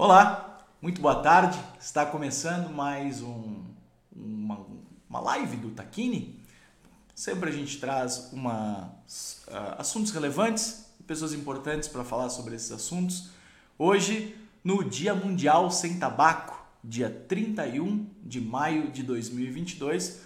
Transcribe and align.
Olá, 0.00 0.60
muito 0.80 1.00
boa 1.00 1.16
tarde. 1.24 1.58
Está 1.80 2.06
começando 2.06 2.72
mais 2.72 3.20
um, 3.20 3.64
uma, 4.14 4.64
uma 5.10 5.18
live 5.18 5.56
do 5.56 5.70
Taquini. 5.70 6.40
Sempre 7.16 7.50
a 7.50 7.52
gente 7.52 7.80
traz 7.80 8.30
uma, 8.32 8.94
uh, 9.48 9.74
assuntos 9.76 10.12
relevantes, 10.12 10.86
pessoas 11.04 11.32
importantes 11.32 11.88
para 11.88 12.04
falar 12.04 12.28
sobre 12.28 12.54
esses 12.54 12.70
assuntos. 12.70 13.30
Hoje, 13.76 14.36
no 14.62 14.84
Dia 14.84 15.16
Mundial 15.16 15.68
Sem 15.68 15.98
Tabaco, 15.98 16.64
dia 16.84 17.10
31 17.26 18.06
de 18.22 18.40
maio 18.40 18.92
de 18.92 19.02
2022. 19.02 20.20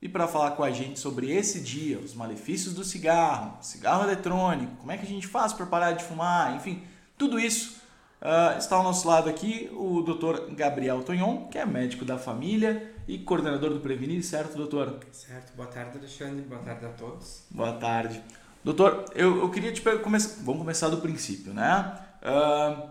E 0.00 0.08
para 0.08 0.28
falar 0.28 0.52
com 0.52 0.62
a 0.62 0.70
gente 0.70 1.00
sobre 1.00 1.32
esse 1.32 1.58
dia, 1.58 1.98
os 1.98 2.14
malefícios 2.14 2.74
do 2.74 2.84
cigarro, 2.84 3.58
cigarro 3.60 4.04
eletrônico, 4.04 4.76
como 4.76 4.92
é 4.92 4.96
que 4.96 5.04
a 5.04 5.08
gente 5.08 5.26
faz 5.26 5.52
para 5.52 5.66
parar 5.66 5.92
de 5.94 6.04
fumar, 6.04 6.54
enfim, 6.54 6.84
tudo 7.18 7.40
isso 7.40 7.79
Uh, 8.20 8.58
está 8.58 8.76
ao 8.76 8.82
nosso 8.82 9.08
lado 9.08 9.30
aqui 9.30 9.70
o 9.72 10.02
Dr. 10.02 10.52
Gabriel 10.54 11.02
Tonhon, 11.02 11.46
que 11.46 11.56
é 11.56 11.64
médico 11.64 12.04
da 12.04 12.18
família 12.18 12.94
e 13.08 13.18
coordenador 13.18 13.72
do 13.72 13.80
Prevenir, 13.80 14.22
certo, 14.22 14.58
doutor? 14.58 14.98
Certo. 15.10 15.56
Boa 15.56 15.66
tarde, 15.66 15.96
Alexandre. 15.96 16.42
Boa 16.42 16.60
tarde 16.60 16.84
a 16.84 16.90
todos. 16.90 17.44
Boa 17.50 17.72
tarde. 17.72 18.22
Doutor, 18.62 19.06
eu, 19.14 19.38
eu 19.38 19.50
queria 19.50 19.72
te 19.72 19.80
perguntar, 19.80 20.18
vamos 20.42 20.60
começar 20.60 20.90
do 20.90 20.98
princípio, 20.98 21.54
né? 21.54 21.98
Uh, 22.22 22.90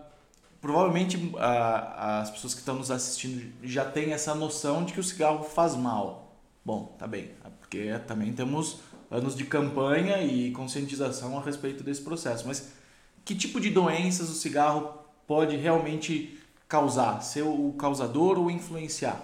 provavelmente 0.59 1.15
uh, 1.15 1.37
as 1.37 2.31
pessoas 2.31 2.55
que 2.55 2.61
estão 2.61 2.73
nos 2.73 2.89
assistindo 2.89 3.53
já 3.61 3.85
têm 3.85 4.13
essa 4.13 4.33
noção 4.33 4.83
de 4.83 4.93
que 4.93 4.99
o 4.99 5.03
cigarro 5.03 5.43
faz 5.43 5.75
mal. 5.75 6.35
Bom, 6.65 6.95
tá 6.97 7.05
bem, 7.05 7.29
porque 7.59 7.99
também 8.07 8.33
temos 8.33 8.79
anos 9.11 9.35
de 9.35 9.45
campanha 9.45 10.23
e 10.23 10.49
conscientização 10.51 11.37
a 11.37 11.41
respeito 11.43 11.83
desse 11.83 12.01
processo, 12.01 12.47
mas 12.47 12.71
que 13.23 13.35
tipo 13.35 13.61
de 13.61 13.69
doenças 13.69 14.27
o 14.27 14.33
cigarro 14.33 14.98
pode 15.29 15.55
realmente 15.55 16.41
causar? 16.67 17.21
Ser 17.21 17.43
o 17.43 17.71
causador 17.73 18.39
ou 18.39 18.49
influenciar? 18.49 19.23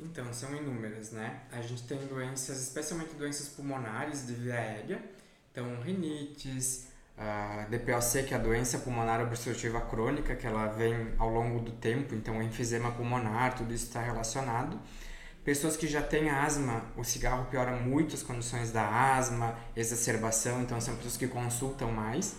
Então, 0.00 0.32
são 0.32 0.56
inúmeras, 0.56 1.12
né? 1.12 1.42
A 1.52 1.60
gente 1.60 1.82
tem 1.82 1.98
doenças, 2.06 2.62
especialmente 2.62 3.14
doenças 3.14 3.48
pulmonares 3.48 4.26
de 4.26 4.32
via 4.32 4.54
aérea, 4.54 5.04
então 5.52 5.66
rinites, 5.82 6.86
a 7.18 7.66
DPOC, 7.68 8.24
que 8.26 8.32
é 8.32 8.38
a 8.38 8.40
doença 8.40 8.78
pulmonar 8.78 9.20
obstrutiva 9.20 9.82
crônica, 9.82 10.34
que 10.34 10.46
ela 10.46 10.66
vem 10.68 11.12
ao 11.18 11.28
longo 11.28 11.60
do 11.60 11.72
tempo, 11.72 12.14
então 12.14 12.42
enfisema 12.42 12.90
pulmonar, 12.92 13.54
tudo 13.54 13.74
isso 13.74 13.84
está 13.84 14.00
relacionado. 14.00 14.80
Pessoas 15.44 15.76
que 15.76 15.86
já 15.86 16.00
têm 16.02 16.30
asma, 16.30 16.86
o 16.96 17.04
cigarro 17.04 17.44
piora 17.50 17.76
muito 17.76 18.14
as 18.14 18.22
condições 18.22 18.72
da 18.72 19.14
asma, 19.14 19.58
exacerbação, 19.76 20.62
então 20.62 20.80
são 20.80 20.96
pessoas 20.96 21.18
que 21.18 21.28
consultam 21.28 21.92
mais, 21.92 22.34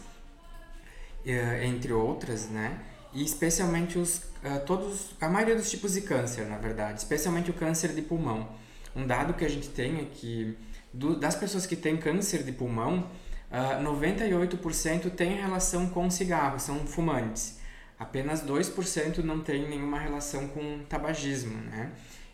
eh, 1.24 1.66
entre 1.68 1.94
outras, 1.94 2.50
né? 2.50 2.95
E 3.16 3.24
especialmente 3.24 3.98
os 3.98 4.18
uh, 4.18 4.60
todos 4.66 5.16
a 5.20 5.30
maioria 5.30 5.56
dos 5.56 5.72
tipos 5.72 5.94
de 5.94 6.02
câncer, 6.02 6.46
na 6.46 6.58
verdade, 6.58 7.00
especialmente 7.00 7.50
o 7.50 7.54
câncer 7.54 7.94
de 7.94 8.02
pulmão. 8.02 8.50
Um 8.96 9.08
dado 9.08 9.34
que 9.34 9.46
a 9.46 9.50
gente 9.50 9.70
tem 9.70 10.02
é 10.02 10.06
que 10.06 10.58
do, 10.94 11.18
das 11.18 11.36
pessoas 11.36 11.66
que 11.66 11.76
têm 11.76 11.98
câncer 11.98 12.44
de 12.44 12.52
pulmão, 12.52 13.10
uh, 13.50 13.84
98% 13.84 15.10
tem 15.12 15.36
relação 15.36 15.90
com 15.90 16.10
cigarro, 16.10 16.60
são 16.60 16.86
fumantes. 16.86 17.58
Apenas 17.98 18.44
2% 18.44 19.20
não 19.20 19.40
tem 19.40 19.68
nenhuma 19.70 19.98
relação 19.98 20.50
com 20.50 20.80
tabagismo, 20.90 21.56
né? 21.72 21.92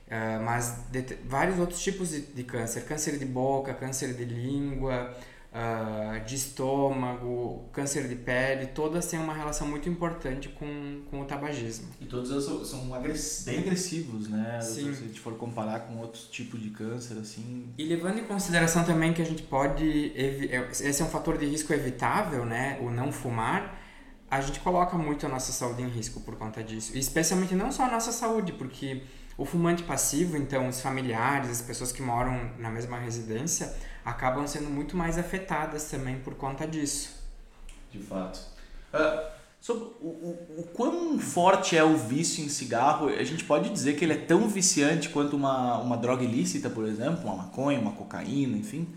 Uh, 0.08 0.44
mas 0.44 0.84
vários 1.26 1.58
outros 1.60 1.82
tipos 1.82 2.10
de, 2.10 2.22
de 2.22 2.44
câncer, 2.44 2.82
câncer 2.86 3.18
de 3.18 3.26
boca, 3.26 3.74
câncer 3.74 4.14
de 4.14 4.26
língua, 4.26 5.16
uh, 5.52 6.24
de 6.26 6.36
estômago, 6.36 7.70
câncer 7.72 8.08
de 8.08 8.16
pele, 8.16 8.68
todas 8.68 9.06
têm 9.08 9.20
uma 9.20 9.34
relação 9.34 9.68
muito 9.68 9.90
importante 9.90 10.50
com, 10.50 11.02
com 11.10 11.22
o 11.22 11.26
tabagismo. 11.26 11.90
E 12.00 12.06
todos 12.06 12.30
são, 12.44 12.64
são 12.64 12.94
agress 12.94 13.44
bem 13.46 13.60
agressivos, 13.60 14.28
né? 14.30 14.60
Sim. 14.62 14.94
Se 14.94 15.04
a 15.04 15.08
gente 15.08 15.20
for 15.20 15.36
comparar 15.36 15.82
com 15.82 15.98
outros 15.98 16.24
tipos 16.24 16.62
de 16.62 16.70
câncer, 16.70 17.18
assim... 17.20 17.74
E 17.78 17.84
levando 17.86 18.20
em 18.20 18.24
consideração 18.24 18.84
também 18.84 19.14
que 19.14 19.22
a 19.22 19.26
gente 19.26 19.44
pode... 19.44 20.14
É, 20.16 20.70
esse 20.72 21.02
é 21.02 21.06
um 21.06 21.10
fator 21.10 21.38
de 21.38 21.46
risco 21.46 21.74
evitável, 21.74 22.46
né? 22.46 22.80
O 22.82 22.90
não 22.90 23.12
fumar 23.12 23.80
a 24.32 24.40
gente 24.40 24.62
coloca 24.62 24.98
muito 24.98 25.26
a 25.26 25.30
nossa 25.30 25.52
saúde 25.52 25.82
em 25.82 25.90
risco 25.90 26.22
por 26.22 26.38
conta 26.38 26.64
disso. 26.64 26.96
E 26.96 27.00
especialmente 27.00 27.54
não 27.54 27.70
só 27.70 27.84
a 27.84 27.92
nossa 27.92 28.14
saúde, 28.14 28.54
porque 28.54 29.04
o 29.38 29.46
fumante 29.46 29.84
passivo, 29.84 30.38
então 30.38 30.70
os 30.70 30.80
familiares, 30.80 31.50
as 31.50 31.62
pessoas 31.62 31.92
que 31.92 32.02
moram 32.02 32.52
na 32.58 32.70
mesma 32.70 32.98
residência, 32.98 33.76
acabam 34.04 34.48
sendo 34.48 34.70
muito 34.70 34.96
mais 34.98 35.18
afetadas 35.18 35.86
também 35.86 36.20
por 36.20 36.36
conta 36.36 36.68
disso. 36.68 37.22
De 37.92 38.00
fato. 38.00 38.40
Uh, 38.94 39.32
sobre 39.62 39.84
o, 40.02 40.08
o, 40.08 40.56
o 40.60 40.64
quão 40.74 41.20
forte 41.20 41.78
é 41.78 41.84
o 41.84 41.96
vício 41.96 42.44
em 42.44 42.50
cigarro, 42.50 43.08
a 43.08 43.24
gente 43.24 43.44
pode 43.44 43.70
dizer 43.70 43.96
que 43.96 44.04
ele 44.04 44.14
é 44.14 44.18
tão 44.18 44.48
viciante 44.48 45.10
quanto 45.10 45.36
uma, 45.36 45.78
uma 45.78 45.96
droga 45.96 46.24
ilícita, 46.24 46.70
por 46.70 46.86
exemplo, 46.88 47.24
uma 47.26 47.36
maconha, 47.44 47.80
uma 47.80 47.92
cocaína, 47.92 48.58
enfim? 48.58 48.88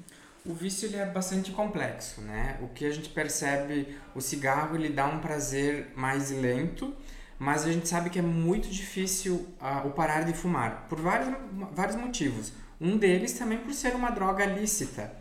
O 0.46 0.52
vício 0.52 0.86
ele 0.86 0.96
é 0.96 1.06
bastante 1.06 1.52
complexo, 1.52 2.20
né? 2.22 2.58
O 2.62 2.68
que 2.68 2.84
a 2.86 2.90
gente 2.90 3.08
percebe, 3.10 3.96
o 4.14 4.20
cigarro 4.20 4.76
ele 4.76 4.88
dá 4.88 5.06
um 5.06 5.18
prazer 5.18 5.92
mais 5.96 6.30
lento, 6.30 6.94
mas 7.38 7.64
a 7.64 7.72
gente 7.72 7.88
sabe 7.88 8.08
que 8.10 8.18
é 8.18 8.22
muito 8.22 8.68
difícil 8.68 9.46
uh, 9.60 9.86
o 9.86 9.90
parar 9.90 10.22
de 10.22 10.32
fumar, 10.32 10.86
por 10.88 11.00
vários, 11.00 11.34
vários 11.72 11.96
motivos. 11.96 12.52
Um 12.80 12.96
deles 12.96 13.32
também 13.32 13.58
por 13.58 13.72
ser 13.72 13.94
uma 13.94 14.10
droga 14.10 14.44
lícita. 14.44 15.12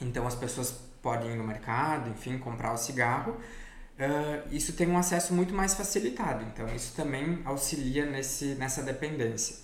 Então 0.00 0.26
as 0.26 0.34
pessoas 0.34 0.72
podem 1.02 1.32
ir 1.32 1.36
no 1.36 1.44
mercado, 1.44 2.10
enfim, 2.10 2.38
comprar 2.38 2.72
o 2.72 2.76
cigarro. 2.76 3.36
Uh, 3.98 4.48
isso 4.50 4.72
tem 4.72 4.88
um 4.88 4.96
acesso 4.96 5.34
muito 5.34 5.54
mais 5.54 5.74
facilitado, 5.74 6.44
então 6.44 6.66
isso 6.74 6.94
também 6.94 7.40
auxilia 7.44 8.06
nesse, 8.06 8.54
nessa 8.54 8.82
dependência. 8.82 9.56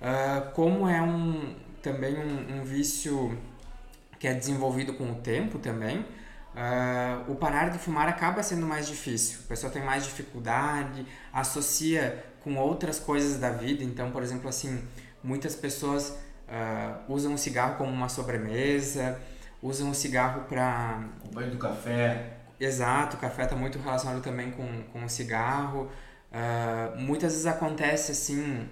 Uh, 0.00 0.52
como 0.52 0.86
é 0.86 1.00
um, 1.00 1.56
também 1.82 2.14
um, 2.16 2.58
um, 2.58 2.64
vício 2.64 3.36
que 4.18 4.28
é 4.28 4.34
desenvolvido 4.34 4.94
com 4.94 5.10
o 5.10 5.14
tempo 5.16 5.58
também, 5.58 6.00
uh, 6.00 7.32
o 7.32 7.36
parar 7.36 7.70
de 7.70 7.78
fumar 7.78 8.06
acaba 8.06 8.42
sendo 8.42 8.66
mais 8.66 8.86
difícil. 8.86 9.38
A 9.44 9.48
pessoa 9.48 9.72
tem 9.72 9.82
mais 9.82 10.04
dificuldade, 10.04 11.06
associa 11.32 12.24
com 12.40 12.56
outras 12.56 13.00
coisas 13.00 13.40
da 13.40 13.50
vida. 13.50 13.82
Então, 13.82 14.10
por 14.10 14.22
exemplo, 14.22 14.48
assim, 14.48 14.86
muitas 15.22 15.56
pessoas 15.56 16.14
uh, 16.48 17.12
usam 17.12 17.34
o 17.34 17.38
cigarro 17.38 17.76
como 17.76 17.90
uma 17.90 18.08
sobremesa, 18.08 19.20
usam 19.62 19.90
o 19.90 19.94
cigarro 19.94 20.42
para... 20.48 21.02
O 21.24 21.34
banho 21.34 21.50
do 21.50 21.58
café. 21.58 22.38
Exato, 22.58 23.16
o 23.16 23.20
café 23.20 23.44
está 23.44 23.56
muito 23.56 23.78
relacionado 23.78 24.22
também 24.22 24.50
com, 24.50 24.82
com 24.92 25.04
o 25.04 25.08
cigarro. 25.08 25.90
Uh, 26.30 26.98
muitas 27.00 27.32
vezes 27.32 27.46
acontece 27.46 28.12
assim, 28.12 28.68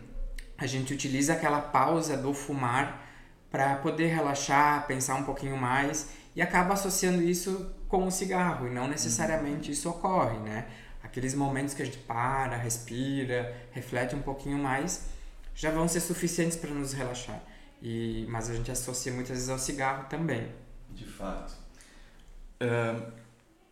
a 0.59 0.66
gente 0.66 0.93
utiliza 0.93 1.32
aquela 1.32 1.61
pausa 1.61 2.16
do 2.16 2.32
fumar 2.32 3.06
para 3.50 3.77
poder 3.77 4.06
relaxar, 4.06 4.87
pensar 4.87 5.15
um 5.15 5.25
pouquinho 5.25 5.56
mais 5.56 6.11
e 6.34 6.41
acaba 6.41 6.75
associando 6.75 7.22
isso 7.22 7.71
com 7.88 8.06
o 8.06 8.11
cigarro 8.11 8.66
e 8.66 8.71
não 8.71 8.88
necessariamente 8.88 9.71
isso 9.71 9.91
ocorre, 9.91 10.38
né? 10.38 10.66
Aqueles 11.03 11.34
momentos 11.34 11.75
que 11.75 11.82
a 11.82 11.84
gente 11.84 11.99
para, 11.99 12.56
respira, 12.56 13.55
reflete 13.72 14.15
um 14.15 14.22
pouquinho 14.22 14.56
mais, 14.56 15.06
já 15.55 15.71
vão 15.71 15.87
ser 15.87 16.00
suficientes 16.00 16.56
para 16.56 16.71
nos 16.71 16.93
relaxar. 16.93 17.43
E, 17.82 18.26
mas 18.31 18.48
a 18.48 18.54
gente 18.54 18.70
associa 18.70 19.12
muitas 19.12 19.37
vezes 19.37 19.50
ao 19.50 19.59
cigarro 19.59 20.06
também. 20.09 20.48
De 20.91 21.04
fato. 21.04 21.54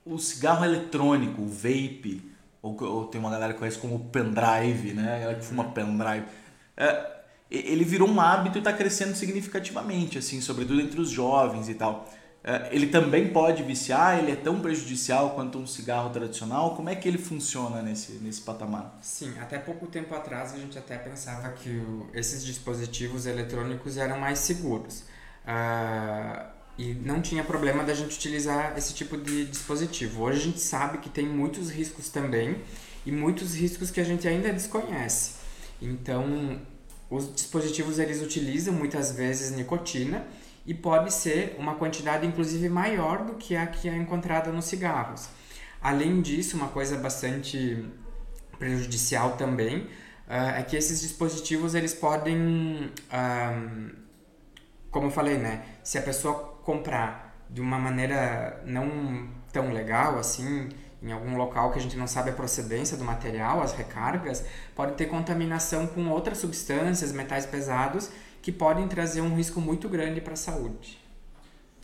O 0.04 0.18
cigarro 0.18 0.64
eletrônico, 0.64 1.42
o 1.42 1.48
vape, 1.48 2.30
ou, 2.62 2.76
ou, 2.82 3.06
tem 3.06 3.20
uma 3.20 3.30
galera 3.30 3.52
que 3.52 3.58
conhece 3.58 3.78
como 3.78 3.98
pendrive, 4.10 4.92
né? 4.92 5.22
Ela 5.22 5.34
que 5.34 5.44
fuma 5.44 5.64
uhum. 5.64 5.72
pendrive. 5.72 6.26
Uh, 6.76 7.20
ele 7.50 7.84
virou 7.84 8.08
um 8.08 8.20
hábito 8.20 8.58
e 8.58 8.60
está 8.60 8.72
crescendo 8.72 9.14
significativamente, 9.14 10.18
assim, 10.18 10.40
sobretudo 10.40 10.80
entre 10.80 11.00
os 11.00 11.10
jovens 11.10 11.68
e 11.68 11.74
tal. 11.74 12.08
É, 12.42 12.74
ele 12.74 12.86
também 12.86 13.28
pode 13.28 13.62
viciar, 13.62 14.18
ele 14.18 14.32
é 14.32 14.36
tão 14.36 14.60
prejudicial 14.60 15.30
quanto 15.30 15.58
um 15.58 15.66
cigarro 15.66 16.10
tradicional. 16.10 16.74
Como 16.74 16.88
é 16.88 16.94
que 16.94 17.06
ele 17.06 17.18
funciona 17.18 17.82
nesse, 17.82 18.12
nesse 18.12 18.40
patamar? 18.40 18.98
Sim, 19.02 19.34
até 19.38 19.58
pouco 19.58 19.86
tempo 19.86 20.14
atrás 20.14 20.54
a 20.54 20.56
gente 20.56 20.78
até 20.78 20.96
pensava 20.96 21.50
que 21.52 21.68
o, 21.68 22.08
esses 22.14 22.44
dispositivos 22.44 23.26
eletrônicos 23.26 23.98
eram 23.98 24.18
mais 24.18 24.38
seguros. 24.38 25.04
Uh, 25.44 26.60
e 26.78 26.94
não 26.94 27.20
tinha 27.20 27.44
problema 27.44 27.84
da 27.84 27.92
gente 27.92 28.16
utilizar 28.16 28.72
esse 28.76 28.94
tipo 28.94 29.18
de 29.18 29.44
dispositivo. 29.44 30.22
Hoje 30.22 30.38
a 30.38 30.44
gente 30.44 30.60
sabe 30.60 30.98
que 30.98 31.10
tem 31.10 31.26
muitos 31.26 31.70
riscos 31.70 32.08
também 32.08 32.56
e 33.04 33.12
muitos 33.12 33.54
riscos 33.54 33.90
que 33.90 34.00
a 34.00 34.04
gente 34.04 34.26
ainda 34.26 34.50
desconhece. 34.50 35.34
Então, 35.82 36.58
os 37.10 37.34
dispositivos 37.34 37.98
eles 37.98 38.22
utilizam 38.22 38.72
muitas 38.72 39.12
vezes 39.12 39.50
nicotina 39.50 40.26
e 40.66 40.74
pode 40.74 41.12
ser 41.12 41.56
uma 41.58 41.74
quantidade 41.74 42.26
inclusive 42.26 42.68
maior 42.68 43.24
do 43.24 43.34
que 43.34 43.56
a 43.56 43.66
que 43.66 43.88
é 43.88 43.96
encontrada 43.96 44.52
nos 44.52 44.66
cigarros. 44.66 45.28
Além 45.80 46.20
disso, 46.20 46.56
uma 46.56 46.68
coisa 46.68 46.96
bastante 46.98 47.84
prejudicial 48.58 49.36
também 49.36 49.84
uh, 50.28 50.58
é 50.58 50.62
que 50.62 50.76
esses 50.76 51.00
dispositivos 51.00 51.74
eles 51.74 51.94
podem, 51.94 52.92
uh, 53.10 53.90
como 54.90 55.06
eu 55.06 55.10
falei, 55.10 55.38
né, 55.38 55.64
se 55.82 55.96
a 55.96 56.02
pessoa 56.02 56.34
comprar 56.62 57.44
de 57.48 57.60
uma 57.60 57.78
maneira 57.78 58.62
não 58.66 59.28
tão 59.52 59.72
legal 59.72 60.18
assim 60.18 60.68
em 61.02 61.12
algum 61.12 61.36
local 61.36 61.72
que 61.72 61.78
a 61.78 61.82
gente 61.82 61.96
não 61.96 62.06
sabe 62.06 62.30
a 62.30 62.32
procedência 62.32 62.96
do 62.96 63.04
material, 63.04 63.62
as 63.62 63.72
recargas, 63.72 64.44
pode 64.74 64.92
ter 64.94 65.06
contaminação 65.06 65.86
com 65.86 66.08
outras 66.10 66.38
substâncias, 66.38 67.10
metais 67.10 67.46
pesados, 67.46 68.10
que 68.42 68.50
podem 68.50 68.88
trazer 68.88 69.20
um 69.20 69.34
risco 69.34 69.60
muito 69.60 69.88
grande 69.88 70.20
para 70.20 70.32
a 70.32 70.36
saúde. 70.36 70.98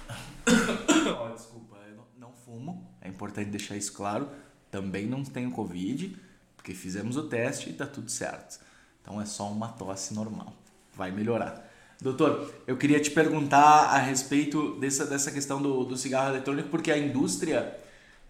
oh, 0.47 1.35
desculpa, 1.35 1.77
eu 1.89 2.05
não 2.19 2.33
fumo, 2.33 2.89
é 3.01 3.09
importante 3.09 3.51
deixar 3.51 3.77
isso 3.77 3.93
claro. 3.93 4.29
Também 4.71 5.07
não 5.07 5.25
tenho 5.25 5.51
Covid, 5.51 6.17
porque 6.57 6.75
fizemos 6.75 7.17
o 7.17 7.29
teste 7.29 7.69
e 7.69 7.73
está 7.73 7.87
tudo 7.87 8.11
certo. 8.11 8.61
Então 9.03 9.21
é 9.21 9.27
só 9.27 9.51
uma 9.51 9.69
tosse 9.69 10.15
normal, 10.15 10.53
vai 10.95 11.11
melhorar. 11.11 11.65
Doutor, 12.01 12.53
eu 12.67 12.77
queria 12.77 13.01
te 13.01 13.11
perguntar 13.11 13.87
a 13.87 13.99
respeito 13.99 14.79
dessa, 14.79 15.07
dessa 15.07 15.31
questão 15.31 15.63
do, 15.63 15.85
do 15.85 15.97
cigarro 15.97 16.31
eletrônico, 16.31 16.69
porque 16.69 16.91
a 16.91 16.99
indústria 16.99 17.75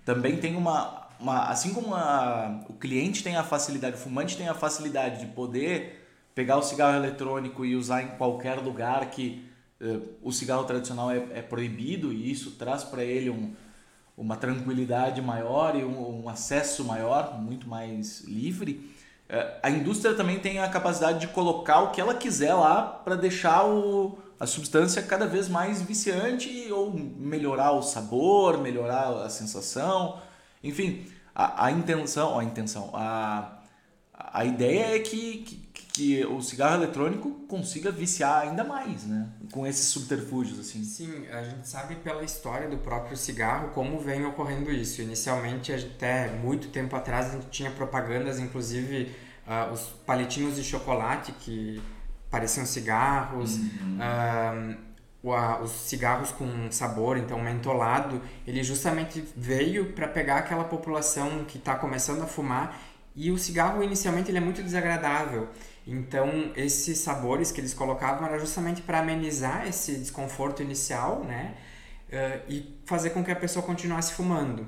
também 0.04 0.36
tem 0.36 0.54
uma. 0.54 1.08
uma 1.18 1.46
assim 1.46 1.74
como 1.74 1.94
a, 1.94 2.64
o 2.68 2.74
cliente 2.74 3.24
tem 3.24 3.36
a 3.36 3.42
facilidade, 3.42 3.96
o 3.96 3.98
fumante 3.98 4.36
tem 4.36 4.48
a 4.48 4.54
facilidade 4.54 5.20
de 5.20 5.26
poder 5.32 6.05
pegar 6.36 6.56
o 6.56 6.62
cigarro 6.62 6.96
eletrônico 6.96 7.64
e 7.64 7.74
usar 7.74 8.02
em 8.02 8.08
qualquer 8.16 8.60
lugar 8.60 9.10
que 9.10 9.44
uh, 9.80 10.02
o 10.22 10.30
cigarro 10.30 10.62
tradicional 10.62 11.10
é, 11.10 11.16
é, 11.34 11.42
proibido, 11.42 12.12
e 12.12 12.30
isso 12.30 12.52
traz 12.52 12.84
para 12.84 13.02
ele 13.02 13.28
um, 13.28 13.52
uma 14.16 14.36
tranquilidade 14.36 15.20
maior 15.20 15.74
e 15.74 15.82
um, 15.82 16.22
um 16.22 16.28
acesso 16.28 16.84
maior, 16.84 17.40
muito 17.40 17.68
mais 17.68 18.20
livre 18.20 18.94
é, 19.28 19.58
a 19.62 19.70
indústria 19.70 20.14
também 20.14 20.38
tem 20.38 20.60
a 20.60 20.68
capacidade 20.68 21.20
de 21.20 21.28
colocar 21.28 21.80
o 21.80 21.90
que 21.90 22.00
ela 22.00 22.14
quiser 22.14 22.54
lá 22.54 22.82
para 22.82 23.16
deixar 23.16 23.66
o, 23.66 24.18
a 24.38 24.46
substância 24.46 25.02
cada 25.02 25.26
vez 25.26 25.48
mais 25.48 25.82
viciante 25.82 26.70
ou 26.70 26.92
melhorar 26.92 27.72
o 27.72 27.82
sabor, 27.82 28.58
melhorar 28.58 29.08
a 29.24 29.28
sensação. 29.28 30.20
Enfim, 30.62 31.06
a, 31.34 31.66
a 31.66 31.72
intenção, 31.72 32.38
a 32.38 32.44
intenção, 32.44 32.90
a, 32.94 33.58
a 34.14 34.44
ideia 34.44 34.96
é 34.96 34.98
que, 35.00 35.38
que, 35.38 35.56
que, 35.96 36.22
o 36.26 36.42
cigarro 36.42 36.74
eletrônico 36.74 37.30
consiga 37.48 37.90
viciar 37.90 38.42
ainda 38.42 38.62
mais, 38.62 39.04
né? 39.04 39.30
Com 39.50 39.66
esses 39.66 39.86
subterfúgios, 39.86 40.60
assim. 40.60 40.84
Sim, 40.84 41.26
a 41.28 41.42
gente 41.42 41.66
sabe 41.66 41.94
pela 41.96 42.22
história 42.22 42.68
do 42.68 42.76
próprio 42.76 43.16
cigarro 43.16 43.70
como 43.70 43.98
vem 43.98 44.26
ocorrendo 44.26 44.70
isso. 44.70 45.00
Inicialmente, 45.00 45.72
até 45.72 46.30
muito 46.32 46.68
tempo 46.68 46.94
atrás, 46.94 47.28
a 47.28 47.30
gente 47.30 47.46
tinha 47.46 47.70
propagandas, 47.70 48.38
inclusive 48.38 49.10
uh, 49.46 49.72
os 49.72 49.88
palitinhos 50.04 50.56
de 50.56 50.64
chocolate 50.64 51.32
que 51.32 51.82
pareciam 52.30 52.66
cigarros, 52.66 53.56
uhum. 53.56 53.98
uh, 55.24 55.62
os 55.64 55.70
cigarros 55.70 56.30
com 56.30 56.70
sabor, 56.70 57.16
então 57.16 57.40
mentolado, 57.40 58.20
ele 58.46 58.62
justamente 58.62 59.24
veio 59.34 59.92
para 59.92 60.06
pegar 60.06 60.36
aquela 60.36 60.64
população 60.64 61.42
que 61.44 61.56
está 61.56 61.74
começando 61.74 62.22
a 62.22 62.26
fumar 62.26 62.78
e 63.16 63.30
o 63.30 63.38
cigarro 63.38 63.82
inicialmente 63.82 64.30
ele 64.30 64.38
é 64.38 64.42
muito 64.42 64.62
desagradável. 64.62 65.48
Então 65.86 66.52
esses 66.56 66.98
sabores 66.98 67.52
que 67.52 67.60
eles 67.60 67.72
colocavam 67.72 68.26
era 68.26 68.38
justamente 68.38 68.82
para 68.82 68.98
amenizar 68.98 69.66
esse 69.68 69.96
desconforto 69.96 70.62
inicial, 70.62 71.22
né? 71.24 71.54
Uh, 72.08 72.42
e 72.48 72.80
fazer 72.84 73.10
com 73.10 73.24
que 73.24 73.30
a 73.30 73.36
pessoa 73.36 73.64
continuasse 73.64 74.12
fumando. 74.12 74.66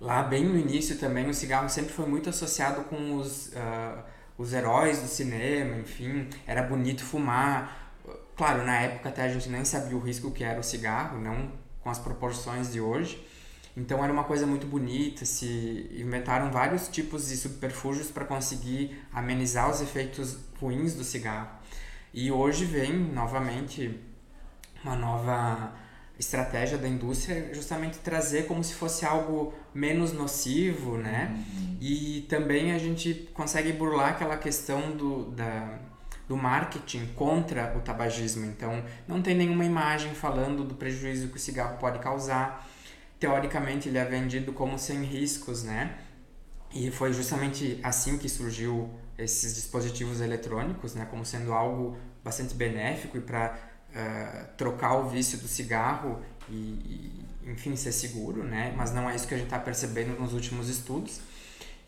Lá, 0.00 0.22
bem 0.22 0.44
no 0.44 0.58
início 0.58 0.98
também, 0.98 1.28
o 1.28 1.34
cigarro 1.34 1.68
sempre 1.68 1.92
foi 1.92 2.06
muito 2.06 2.28
associado 2.28 2.84
com 2.84 3.16
os, 3.16 3.48
uh, 3.48 4.02
os 4.36 4.52
heróis 4.52 5.00
do 5.00 5.08
cinema, 5.08 5.76
enfim, 5.76 6.28
era 6.46 6.62
bonito 6.62 7.02
fumar. 7.02 7.94
Claro, 8.36 8.64
na 8.64 8.78
época 8.78 9.08
até 9.08 9.22
a 9.22 9.28
gente 9.28 9.48
nem 9.48 9.64
sabia 9.64 9.96
o 9.96 10.00
risco 10.00 10.30
que 10.30 10.44
era 10.44 10.60
o 10.60 10.62
cigarro, 10.62 11.18
não 11.18 11.50
com 11.80 11.88
as 11.88 11.98
proporções 11.98 12.72
de 12.72 12.80
hoje. 12.80 13.24
Então 13.76 14.02
era 14.02 14.12
uma 14.12 14.24
coisa 14.24 14.46
muito 14.46 14.66
bonita, 14.66 15.24
se 15.26 15.90
inventaram 15.92 16.50
vários 16.50 16.88
tipos 16.88 17.28
de 17.28 17.36
subterfúgios 17.36 18.10
para 18.10 18.24
conseguir 18.24 18.98
amenizar 19.12 19.70
os 19.70 19.82
efeitos 19.82 20.38
ruins 20.58 20.94
do 20.94 21.04
cigarro. 21.04 21.50
E 22.14 22.32
hoje 22.32 22.64
vem 22.64 22.92
novamente 22.94 24.00
uma 24.82 24.96
nova 24.96 25.74
estratégia 26.18 26.78
da 26.78 26.88
indústria 26.88 27.50
justamente 27.52 27.98
trazer 27.98 28.46
como 28.46 28.64
se 28.64 28.72
fosse 28.74 29.04
algo 29.04 29.52
menos 29.74 30.12
nocivo, 30.12 30.96
né? 30.96 31.34
Uhum. 31.36 31.76
E 31.80 32.26
também 32.28 32.72
a 32.72 32.78
gente 32.78 33.28
consegue 33.34 33.72
burlar 33.72 34.10
aquela 34.10 34.38
questão 34.38 34.96
do, 34.96 35.30
da, 35.32 35.78
do 36.26 36.36
marketing 36.36 37.06
contra 37.14 37.76
o 37.76 37.80
tabagismo. 37.80 38.46
Então, 38.46 38.82
não 39.06 39.20
tem 39.20 39.34
nenhuma 39.34 39.64
imagem 39.64 40.14
falando 40.14 40.64
do 40.64 40.74
prejuízo 40.74 41.28
que 41.28 41.36
o 41.36 41.40
cigarro 41.40 41.76
pode 41.78 41.98
causar. 41.98 42.66
Teoricamente, 43.18 43.88
ele 43.88 43.98
é 43.98 44.04
vendido 44.04 44.52
como 44.52 44.78
sem 44.78 45.02
riscos, 45.02 45.62
né? 45.62 45.98
E 46.74 46.90
foi 46.90 47.12
justamente 47.12 47.80
assim 47.82 48.18
que 48.18 48.28
surgiu 48.28 48.90
esses 49.16 49.54
dispositivos 49.54 50.20
eletrônicos, 50.20 50.94
né? 50.94 51.06
Como 51.10 51.24
sendo 51.24 51.52
algo 51.52 51.96
bastante 52.22 52.54
benéfico 52.54 53.16
e 53.16 53.20
para 53.20 53.56
uh, 53.90 54.56
trocar 54.56 54.96
o 54.96 55.08
vício 55.08 55.38
do 55.38 55.48
cigarro 55.48 56.20
e, 56.48 56.54
e, 56.54 57.50
enfim, 57.50 57.74
ser 57.76 57.92
seguro, 57.92 58.44
né? 58.44 58.74
Mas 58.76 58.92
não 58.92 59.08
é 59.08 59.16
isso 59.16 59.26
que 59.26 59.34
a 59.34 59.38
gente 59.38 59.46
está 59.46 59.58
percebendo 59.58 60.18
nos 60.20 60.34
últimos 60.34 60.68
estudos. 60.68 61.20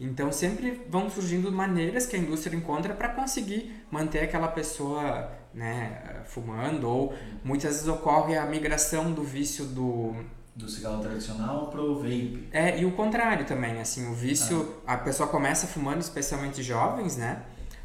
Então 0.00 0.30
sempre 0.30 0.80
vão 0.88 1.10
surgindo 1.10 1.50
maneiras 1.50 2.06
que 2.06 2.14
a 2.14 2.18
indústria 2.18 2.56
encontra 2.56 2.94
para 2.94 3.08
conseguir 3.08 3.84
manter 3.90 4.20
aquela 4.20 4.46
pessoa 4.46 5.32
né, 5.52 6.22
fumando 6.26 6.88
ou 6.88 7.14
muitas 7.42 7.72
vezes 7.72 7.88
ocorre 7.88 8.36
a 8.36 8.46
migração 8.46 9.12
do 9.12 9.24
vício 9.24 9.64
do 9.64 10.14
do 10.58 10.68
cigarro 10.68 11.00
tradicional 11.00 11.68
para 11.68 11.80
o 11.80 11.96
vape. 11.96 12.48
É, 12.52 12.80
e 12.80 12.84
o 12.84 12.92
contrário 12.92 13.46
também, 13.46 13.80
assim, 13.80 14.10
o 14.10 14.14
vício, 14.14 14.74
ah. 14.86 14.94
a 14.94 14.98
pessoa 14.98 15.28
começa 15.28 15.66
fumando, 15.68 16.00
especialmente 16.00 16.62
jovens, 16.62 17.16
né? 17.16 17.42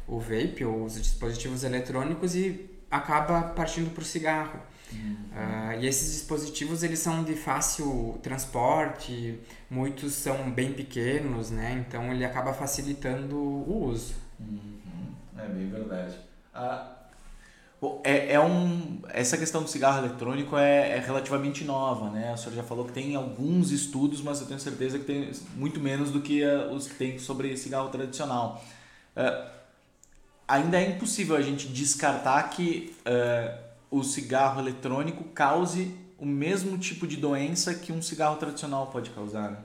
O 0.08 0.18
vape 0.18 0.64
ou 0.64 0.84
os 0.84 0.94
dispositivos 0.94 1.62
eletrônicos 1.62 2.34
e 2.34 2.68
acaba 2.90 3.42
partindo 3.42 3.94
para 3.94 4.02
o 4.02 4.04
cigarro. 4.04 4.58
Uhum. 4.92 5.16
Uh, 5.32 5.80
e 5.80 5.86
esses 5.86 6.12
dispositivos 6.12 6.82
eles 6.82 6.98
são 6.98 7.24
de 7.24 7.34
fácil 7.34 8.18
transporte, 8.22 9.40
muitos 9.70 10.12
são 10.12 10.50
bem 10.50 10.72
pequenos, 10.72 11.50
né? 11.50 11.84
Então 11.86 12.12
ele 12.12 12.24
acaba 12.24 12.52
facilitando 12.52 13.36
o 13.36 13.84
uso. 13.86 14.14
Uhum. 14.40 15.14
É 15.38 15.48
bem 15.48 15.70
verdade. 15.70 16.16
Ah, 16.52 17.03
é, 18.04 18.34
é 18.34 18.40
um, 18.40 19.00
essa 19.08 19.36
questão 19.36 19.62
do 19.62 19.68
cigarro 19.68 19.98
eletrônico 19.98 20.56
é, 20.56 20.96
é, 20.96 20.98
relativamente 20.98 21.64
nova, 21.64 22.10
né? 22.10 22.32
O 22.32 22.36
senhor 22.36 22.54
já 22.54 22.62
falou 22.62 22.84
que 22.84 22.92
tem 22.92 23.14
alguns 23.14 23.70
estudos, 23.70 24.20
mas 24.20 24.40
eu 24.40 24.46
tenho 24.46 24.60
certeza 24.60 24.98
que 24.98 25.04
tem 25.04 25.30
muito 25.56 25.80
menos 25.80 26.10
do 26.10 26.20
que 26.20 26.44
uh, 26.44 26.72
os 26.72 26.86
que 26.86 26.94
tem 26.94 27.18
sobre 27.18 27.56
cigarro 27.56 27.88
tradicional. 27.88 28.62
Uh, 29.16 29.50
ainda 30.46 30.80
é 30.80 30.90
impossível 30.90 31.36
a 31.36 31.42
gente 31.42 31.68
descartar 31.68 32.42
que 32.50 32.94
uh, 33.00 33.58
o 33.90 34.02
cigarro 34.02 34.60
eletrônico 34.60 35.24
cause 35.34 35.94
o 36.18 36.26
mesmo 36.26 36.78
tipo 36.78 37.06
de 37.06 37.16
doença 37.16 37.74
que 37.74 37.92
um 37.92 38.00
cigarro 38.00 38.36
tradicional 38.36 38.86
pode 38.88 39.10
causar. 39.10 39.50
Né? 39.50 39.58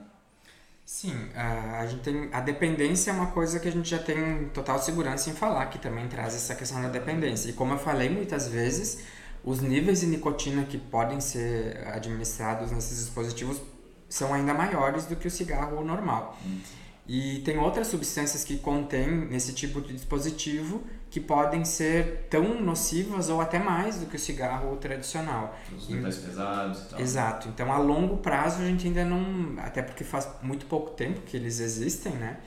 Sim, 0.92 1.14
a, 1.36 1.86
gente 1.86 2.02
tem 2.02 2.28
a 2.32 2.40
dependência 2.40 3.12
é 3.12 3.14
uma 3.14 3.28
coisa 3.28 3.60
que 3.60 3.68
a 3.68 3.72
gente 3.72 3.88
já 3.88 3.98
tem 3.98 4.50
total 4.52 4.76
segurança 4.78 5.30
em 5.30 5.32
falar, 5.32 5.64
que 5.66 5.78
também 5.78 6.08
traz 6.08 6.34
essa 6.34 6.52
questão 6.54 6.82
da 6.82 6.88
dependência. 6.88 7.48
E 7.48 7.52
como 7.52 7.72
eu 7.74 7.78
falei 7.78 8.10
muitas 8.10 8.48
vezes, 8.48 8.98
os 9.44 9.60
níveis 9.60 10.00
de 10.00 10.06
nicotina 10.08 10.64
que 10.64 10.76
podem 10.76 11.20
ser 11.20 11.86
administrados 11.86 12.72
nesses 12.72 12.98
dispositivos 12.98 13.62
são 14.08 14.34
ainda 14.34 14.52
maiores 14.52 15.06
do 15.06 15.14
que 15.14 15.28
o 15.28 15.30
cigarro 15.30 15.82
normal. 15.84 16.36
Hum. 16.44 16.58
E 17.06 17.38
tem 17.44 17.56
outras 17.56 17.86
substâncias 17.86 18.42
que 18.42 18.58
contêm 18.58 19.06
nesse 19.26 19.54
tipo 19.54 19.80
de 19.80 19.94
dispositivo 19.94 20.82
que 21.10 21.20
podem 21.20 21.64
ser 21.64 22.28
tão 22.30 22.60
nocivas 22.60 23.28
ou 23.28 23.40
até 23.40 23.58
mais 23.58 23.98
do 23.98 24.06
que 24.06 24.16
o 24.16 24.18
cigarro 24.18 24.76
tradicional. 24.76 25.58
Os 25.76 25.88
metais 25.88 26.18
pesados 26.18 26.78
e 26.78 26.88
tal. 26.90 27.00
Exato. 27.00 27.48
Então, 27.48 27.72
a 27.72 27.78
longo 27.78 28.18
prazo, 28.18 28.62
a 28.62 28.64
gente 28.64 28.86
ainda 28.86 29.04
não... 29.04 29.60
Até 29.60 29.82
porque 29.82 30.04
faz 30.04 30.28
muito 30.40 30.66
pouco 30.66 30.90
tempo 30.90 31.20
que 31.22 31.36
eles 31.36 31.58
existem, 31.58 32.12
né? 32.12 32.38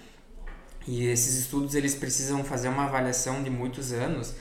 E 0.88 1.06
esses 1.06 1.36
estudos, 1.36 1.76
eles 1.76 1.94
precisam 1.94 2.44
fazer 2.44 2.70
uma 2.70 2.86
avaliação 2.86 3.44
de 3.44 3.50
muitos 3.50 3.92
anos 3.92 4.36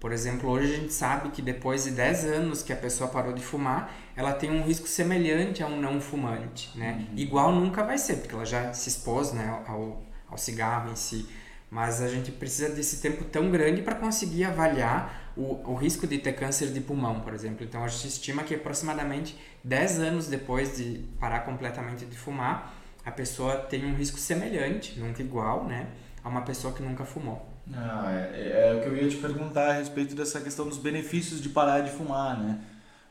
por 0.00 0.12
exemplo, 0.12 0.48
hoje 0.48 0.74
a 0.74 0.76
gente 0.76 0.92
sabe 0.92 1.30
que 1.30 1.42
depois 1.42 1.84
de 1.84 1.90
10 1.90 2.24
anos 2.26 2.62
que 2.62 2.72
a 2.72 2.76
pessoa 2.76 3.10
parou 3.10 3.32
de 3.32 3.42
fumar, 3.42 3.92
ela 4.14 4.32
tem 4.32 4.50
um 4.50 4.62
risco 4.62 4.86
semelhante 4.86 5.62
a 5.62 5.66
um 5.66 5.80
não 5.80 6.00
fumante, 6.00 6.70
né? 6.78 7.04
Uhum. 7.10 7.18
Igual 7.18 7.52
nunca 7.52 7.82
vai 7.82 7.98
ser, 7.98 8.18
porque 8.18 8.34
ela 8.34 8.44
já 8.44 8.72
se 8.72 8.88
expôs, 8.88 9.32
né, 9.32 9.62
ao, 9.66 10.02
ao 10.28 10.38
cigarro 10.38 10.92
em 10.92 10.96
si. 10.96 11.28
Mas 11.70 12.00
a 12.00 12.08
gente 12.08 12.32
precisa 12.32 12.74
desse 12.74 13.00
tempo 13.00 13.24
tão 13.24 13.50
grande 13.50 13.82
para 13.82 13.94
conseguir 13.94 14.44
avaliar 14.44 15.32
o, 15.36 15.70
o 15.70 15.74
risco 15.74 16.06
de 16.06 16.18
ter 16.18 16.32
câncer 16.32 16.68
de 16.72 16.80
pulmão, 16.80 17.20
por 17.20 17.34
exemplo. 17.34 17.64
Então 17.64 17.84
a 17.84 17.88
gente 17.88 18.08
estima 18.08 18.42
que 18.42 18.54
aproximadamente 18.54 19.36
10 19.62 20.00
anos 20.00 20.26
depois 20.26 20.76
de 20.76 21.04
parar 21.20 21.40
completamente 21.40 22.06
de 22.06 22.16
fumar, 22.16 22.74
a 23.04 23.10
pessoa 23.10 23.56
tem 23.56 23.84
um 23.84 23.94
risco 23.94 24.18
semelhante, 24.18 24.98
nunca 24.98 25.22
igual, 25.22 25.64
né, 25.64 25.88
a 26.24 26.28
uma 26.28 26.42
pessoa 26.42 26.72
que 26.72 26.82
nunca 26.82 27.04
fumou. 27.04 27.48
Ah, 27.72 28.10
é, 28.10 28.70
é, 28.70 28.74
o 28.74 28.82
que 28.82 28.88
eu 28.88 28.96
ia 28.96 29.08
te 29.08 29.16
perguntar 29.16 29.70
a 29.70 29.72
respeito 29.74 30.14
dessa 30.14 30.40
questão 30.40 30.66
dos 30.66 30.78
benefícios 30.78 31.40
de 31.40 31.50
parar 31.50 31.80
de 31.80 31.90
fumar, 31.90 32.38
né? 32.38 32.58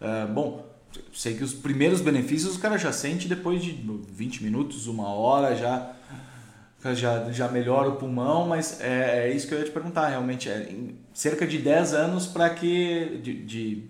Uh, 0.02 0.34
bom, 0.34 0.66
sei 1.14 1.36
que 1.36 1.44
os 1.44 1.54
primeiros 1.54 2.02
benefícios 2.02 2.56
o 2.56 2.60
cara 2.60 2.78
já 2.78 2.92
sente 2.92 3.28
depois 3.28 3.64
de 3.64 3.72
20 3.72 4.44
minutos, 4.44 4.88
uma 4.88 5.10
hora, 5.10 5.56
já 5.56 5.94
já, 6.94 7.32
já 7.32 7.48
melhora 7.48 7.90
o 7.90 7.96
pulmão, 7.96 8.48
mas 8.48 8.80
é, 8.82 9.28
é 9.28 9.32
isso 9.32 9.48
que 9.48 9.54
eu 9.54 9.60
ia 9.60 9.66
te 9.66 9.72
perguntar, 9.72 10.08
realmente, 10.08 10.50
é 10.50 10.70
cerca 11.14 11.46
de 11.48 11.58
10 11.58 11.94
anos 11.94 12.28
para 12.28 12.50
que, 12.50 13.20
de, 13.24 13.44
de 13.44 13.90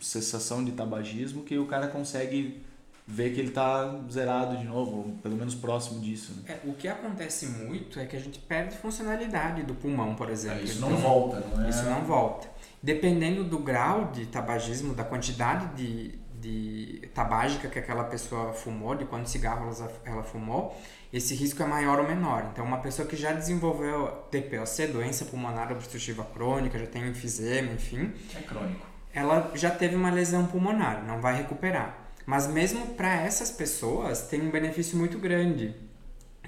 cessação 0.00 0.64
de 0.64 0.72
tabagismo, 0.72 1.42
que 1.42 1.58
o 1.58 1.66
cara 1.66 1.86
consegue 1.88 2.62
ver 3.06 3.34
que 3.34 3.40
ele 3.40 3.48
está 3.48 4.00
zerado 4.10 4.56
de 4.56 4.64
novo, 4.64 4.96
ou 4.96 5.04
pelo 5.22 5.36
menos 5.36 5.54
próximo 5.54 6.00
disso. 6.00 6.32
Né? 6.34 6.54
É, 6.54 6.68
o 6.68 6.72
que 6.72 6.88
acontece 6.88 7.46
muito 7.46 7.98
é 7.98 8.06
que 8.06 8.16
a 8.16 8.20
gente 8.20 8.38
perde 8.38 8.76
funcionalidade 8.76 9.62
do 9.64 9.74
pulmão, 9.74 10.14
por 10.14 10.30
exemplo. 10.30 10.60
É, 10.60 10.64
isso 10.64 10.78
então, 10.78 10.90
não 10.90 10.96
volta, 10.96 11.40
não 11.40 11.64
é? 11.64 11.68
Isso 11.68 11.82
não 11.84 12.04
volta. 12.04 12.48
Dependendo 12.82 13.44
do 13.44 13.58
grau 13.58 14.10
de 14.12 14.26
tabagismo, 14.26 14.94
da 14.94 15.04
quantidade 15.04 15.74
de, 15.74 16.18
de 16.40 17.08
tabágica 17.14 17.68
que 17.68 17.78
aquela 17.78 18.04
pessoa 18.04 18.52
fumou, 18.52 18.94
de 18.94 19.04
quantos 19.04 19.30
cigarros 19.32 19.82
ela 20.04 20.22
fumou, 20.22 20.76
esse 21.12 21.34
risco 21.34 21.62
é 21.62 21.66
maior 21.66 21.98
ou 21.98 22.08
menor. 22.08 22.48
Então, 22.50 22.64
uma 22.64 22.78
pessoa 22.78 23.06
que 23.06 23.16
já 23.16 23.32
desenvolveu 23.32 24.06
TPOC, 24.30 24.86
doença 24.86 25.26
pulmonar 25.26 25.70
obstrutiva 25.70 26.24
crônica, 26.24 26.78
já 26.78 26.86
tem 26.86 27.06
enfisema, 27.06 27.72
enfim. 27.72 28.12
É 28.34 28.40
crônico. 28.40 28.86
Ela 29.12 29.52
já 29.54 29.70
teve 29.70 29.94
uma 29.94 30.10
lesão 30.10 30.46
pulmonar, 30.46 31.04
não 31.04 31.20
vai 31.20 31.36
recuperar. 31.36 31.98
Mas 32.24 32.46
mesmo 32.46 32.94
para 32.94 33.12
essas 33.14 33.50
pessoas 33.50 34.22
tem 34.22 34.40
um 34.40 34.50
benefício 34.50 34.96
muito 34.96 35.18
grande 35.18 35.74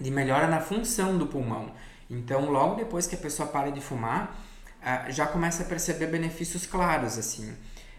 de 0.00 0.11
melhora 0.11 0.47
na 0.47 0.61
função 0.61 1.18
do 1.18 1.26
pulmão. 1.26 1.73
Então, 2.09 2.50
logo 2.50 2.76
depois 2.76 3.06
que 3.06 3.14
a 3.14 3.18
pessoa 3.18 3.49
para 3.49 3.71
de 3.71 3.80
fumar, 3.80 4.40
ah, 4.83 5.11
já 5.11 5.26
começa 5.26 5.62
a 5.62 5.66
perceber 5.66 6.06
benefícios 6.06 6.66
claros 6.66 7.18
assim. 7.18 7.54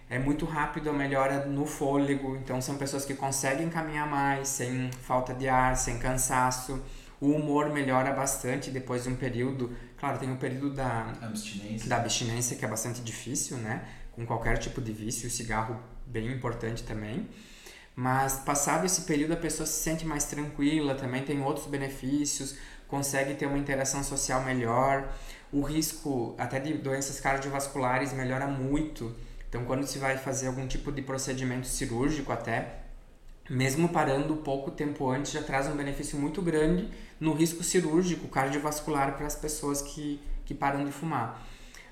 É 0.10 0.20
muito 0.20 0.46
rápido 0.46 0.90
a 0.90 0.94
melhora 0.94 1.46
no 1.46 1.66
fôlego, 1.66 2.36
então 2.36 2.62
são 2.62 2.78
pessoas 2.78 3.06
que 3.06 3.16
conseguem 3.16 3.70
caminhar 3.70 4.08
mais 4.08 4.48
sem 4.48 4.92
falta 4.92 5.34
de 5.34 5.48
ar, 5.48 5.76
sem 5.76 5.98
cansaço. 5.98 6.84
O 7.20 7.32
humor 7.32 7.72
melhora 7.72 8.12
bastante 8.12 8.70
depois 8.70 9.04
de 9.04 9.10
um 9.10 9.16
período. 9.16 9.76
Claro, 9.98 10.20
tem 10.20 10.32
o 10.32 10.38
período 10.38 10.70
da 10.70 11.12
abstinência. 11.22 11.90
da 11.90 11.96
abstinência 11.98 12.56
que 12.56 12.64
é 12.64 12.68
bastante 12.68 13.02
difícil, 13.02 13.58
né? 13.58 13.84
Com 14.12 14.26
qualquer 14.26 14.58
tipo 14.60 14.80
de 14.80 14.94
vício, 14.94 15.28
o 15.28 15.32
cigarro 15.32 15.80
bem 16.06 16.32
importante 16.32 16.84
também. 16.84 17.28
Mas 17.96 18.36
passado 18.36 18.86
esse 18.86 19.02
período 19.02 19.34
a 19.34 19.38
pessoa 19.38 19.66
se 19.66 19.82
sente 19.82 20.06
mais 20.06 20.26
tranquila, 20.26 20.94
também 20.94 21.24
tem 21.24 21.42
outros 21.42 21.66
benefícios, 21.66 22.58
consegue 22.88 23.34
ter 23.34 23.46
uma 23.46 23.58
interação 23.58 24.04
social 24.04 24.44
melhor, 24.44 25.10
o 25.52 25.62
risco 25.62 26.36
até 26.38 26.60
de 26.60 26.74
doenças 26.74 27.20
cardiovasculares 27.20 28.14
melhora 28.14 28.48
muito. 28.48 29.16
Então 29.56 29.66
quando 29.66 29.88
se 29.88 29.98
vai 29.98 30.18
fazer 30.18 30.48
algum 30.48 30.68
tipo 30.68 30.92
de 30.92 31.02
procedimento 31.02 31.66
cirúrgico 31.66 32.32
até, 32.32 32.80
mesmo 33.50 33.88
parando 33.88 34.36
pouco 34.36 34.70
tempo 34.70 35.10
antes, 35.10 35.32
já 35.32 35.42
traz 35.42 35.68
um 35.68 35.76
benefício 35.76 36.20
muito 36.20 36.42
grande 36.42 36.90
no 37.20 37.34
risco 37.34 37.64
cirúrgico 37.64 38.28
cardiovascular 38.28 39.16
para 39.16 39.26
as 39.26 39.36
pessoas 39.36 39.82
que, 39.82 40.20
que 40.46 40.54
param 40.54 40.84
de 40.84 40.92
fumar. 40.92 41.42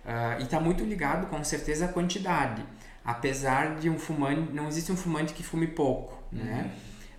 Uh, 0.03 0.41
e 0.41 0.43
está 0.43 0.59
muito 0.59 0.83
ligado 0.83 1.27
com 1.27 1.41
certeza 1.43 1.85
à 1.85 1.87
quantidade 1.87 2.65
apesar 3.03 3.75
de 3.75 3.89
um 3.89 3.99
fumante, 3.99 4.53
não 4.53 4.67
existe 4.67 4.91
um 4.91 4.95
fumante 4.95 5.33
que 5.33 5.43
fume 5.43 5.67
pouco, 5.67 6.23
uhum. 6.31 6.43
né? 6.43 6.71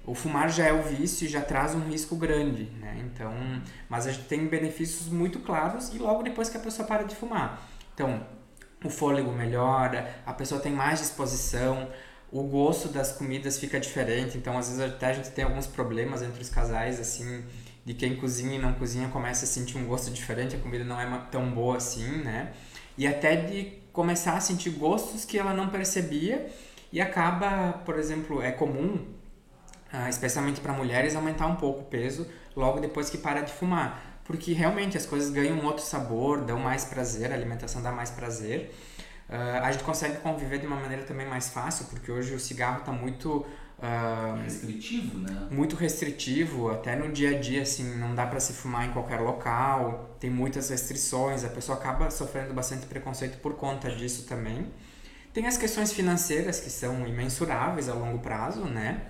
O 0.06 0.14
fumar 0.14 0.50
já 0.50 0.66
é 0.66 0.72
o 0.72 0.82
vício 0.82 1.24
e 1.24 1.28
já 1.28 1.40
traz 1.40 1.74
um 1.74 1.80
risco 1.80 2.14
grande, 2.14 2.64
né? 2.78 3.02
Então, 3.06 3.32
mas 3.88 4.06
a 4.06 4.12
gente 4.12 4.26
tem 4.26 4.46
benefícios 4.46 5.08
muito 5.08 5.40
claros 5.40 5.94
e 5.94 5.98
logo 5.98 6.22
depois 6.22 6.50
que 6.50 6.56
a 6.56 6.60
pessoa 6.60 6.86
para 6.86 7.04
de 7.04 7.14
fumar. 7.14 7.62
Então, 7.94 8.26
o 8.84 8.90
fôlego 8.90 9.32
melhora, 9.32 10.14
a 10.26 10.32
pessoa 10.32 10.60
tem 10.60 10.72
mais 10.72 11.00
disposição, 11.00 11.88
o 12.30 12.42
gosto 12.42 12.88
das 12.88 13.12
comidas 13.12 13.58
fica 13.58 13.80
diferente, 13.80 14.36
então 14.36 14.58
às 14.58 14.68
vezes 14.68 14.82
até 14.82 15.06
a 15.06 15.12
gente 15.12 15.30
tem 15.30 15.44
alguns 15.44 15.66
problemas 15.66 16.22
entre 16.22 16.42
os 16.42 16.50
casais, 16.50 17.00
assim, 17.00 17.44
de 17.84 17.94
quem 17.94 18.16
cozinha 18.16 18.56
e 18.56 18.58
não 18.58 18.74
cozinha 18.74 19.08
começa 19.08 19.44
a 19.44 19.48
sentir 19.48 19.78
um 19.78 19.86
gosto 19.86 20.10
diferente, 20.10 20.56
a 20.56 20.58
comida 20.58 20.84
não 20.84 21.00
é 21.00 21.06
tão 21.30 21.50
boa 21.50 21.76
assim, 21.76 22.22
né? 22.22 22.52
E 22.96 23.06
até 23.06 23.36
de 23.36 23.72
começar 23.92 24.36
a 24.36 24.40
sentir 24.40 24.70
gostos 24.70 25.24
que 25.24 25.38
ela 25.38 25.54
não 25.54 25.68
percebia 25.68 26.50
e 26.92 27.00
acaba, 27.00 27.74
por 27.84 27.98
exemplo, 27.98 28.42
é 28.42 28.50
comum, 28.50 29.06
ah, 29.92 30.08
especialmente 30.08 30.60
para 30.60 30.72
mulheres, 30.72 31.14
aumentar 31.14 31.46
um 31.46 31.56
pouco 31.56 31.80
o 31.80 31.84
peso 31.84 32.26
logo 32.56 32.80
depois 32.80 33.10
que 33.10 33.18
para 33.18 33.42
de 33.42 33.52
fumar, 33.52 34.13
porque 34.24 34.52
realmente 34.52 34.96
as 34.96 35.06
coisas 35.06 35.30
ganham 35.30 35.58
um 35.58 35.64
outro 35.66 35.84
sabor, 35.84 36.40
dão 36.40 36.58
mais 36.58 36.84
prazer, 36.84 37.30
a 37.30 37.34
alimentação 37.34 37.82
dá 37.82 37.92
mais 37.92 38.10
prazer. 38.10 38.74
Uh, 39.28 39.62
a 39.62 39.72
gente 39.72 39.84
consegue 39.84 40.18
conviver 40.18 40.58
de 40.58 40.66
uma 40.66 40.76
maneira 40.76 41.04
também 41.04 41.26
mais 41.26 41.48
fácil, 41.48 41.86
porque 41.86 42.10
hoje 42.10 42.34
o 42.34 42.40
cigarro 42.40 42.80
está 42.80 42.92
muito 42.92 43.46
Uh, 43.76 44.42
restritivo, 44.44 45.18
né? 45.18 45.48
Muito 45.50 45.76
restritivo, 45.76 46.70
até 46.70 46.94
no 46.94 47.12
dia 47.12 47.36
a 47.36 47.40
dia, 47.40 47.62
assim, 47.62 47.96
não 47.96 48.14
dá 48.14 48.24
para 48.24 48.38
se 48.38 48.52
fumar 48.52 48.86
em 48.86 48.92
qualquer 48.92 49.20
local, 49.20 50.16
tem 50.20 50.30
muitas 50.30 50.70
restrições, 50.70 51.44
a 51.44 51.48
pessoa 51.48 51.76
acaba 51.76 52.08
sofrendo 52.10 52.54
bastante 52.54 52.86
preconceito 52.86 53.38
por 53.38 53.54
conta 53.54 53.90
disso 53.90 54.26
também. 54.26 54.72
Tem 55.34 55.46
as 55.46 55.58
questões 55.58 55.92
financeiras 55.92 56.60
que 56.60 56.70
são 56.70 57.06
imensuráveis 57.06 57.88
a 57.88 57.94
longo 57.94 58.20
prazo, 58.20 58.64
né? 58.64 59.02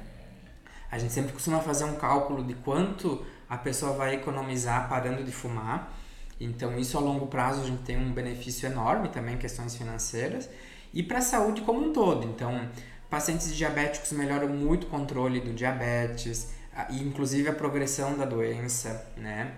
A 0.90 0.98
gente 0.98 1.12
sempre 1.12 1.32
costuma 1.32 1.60
fazer 1.60 1.84
um 1.84 1.96
cálculo 1.96 2.42
de 2.42 2.54
quanto 2.54 3.24
a 3.48 3.56
pessoa 3.56 3.92
vai 3.92 4.14
economizar 4.14 4.88
parando 4.88 5.22
de 5.22 5.32
fumar. 5.32 5.92
Então, 6.40 6.78
isso 6.78 6.98
a 6.98 7.00
longo 7.00 7.26
prazo 7.26 7.62
a 7.62 7.64
gente 7.64 7.82
tem 7.82 7.96
um 7.96 8.12
benefício 8.12 8.66
enorme 8.66 9.08
também, 9.08 9.36
questões 9.38 9.76
financeiras. 9.76 10.48
E 10.92 11.02
para 11.02 11.18
a 11.18 11.22
saúde 11.22 11.62
como 11.62 11.88
um 11.88 11.92
todo. 11.92 12.26
Então, 12.26 12.68
Pacientes 13.14 13.54
diabéticos 13.54 14.10
melhoram 14.10 14.48
muito 14.48 14.88
o 14.88 14.90
controle 14.90 15.40
do 15.40 15.52
diabetes, 15.52 16.52
inclusive 16.90 17.48
a 17.48 17.52
progressão 17.52 18.18
da 18.18 18.24
doença, 18.24 19.06
né? 19.16 19.52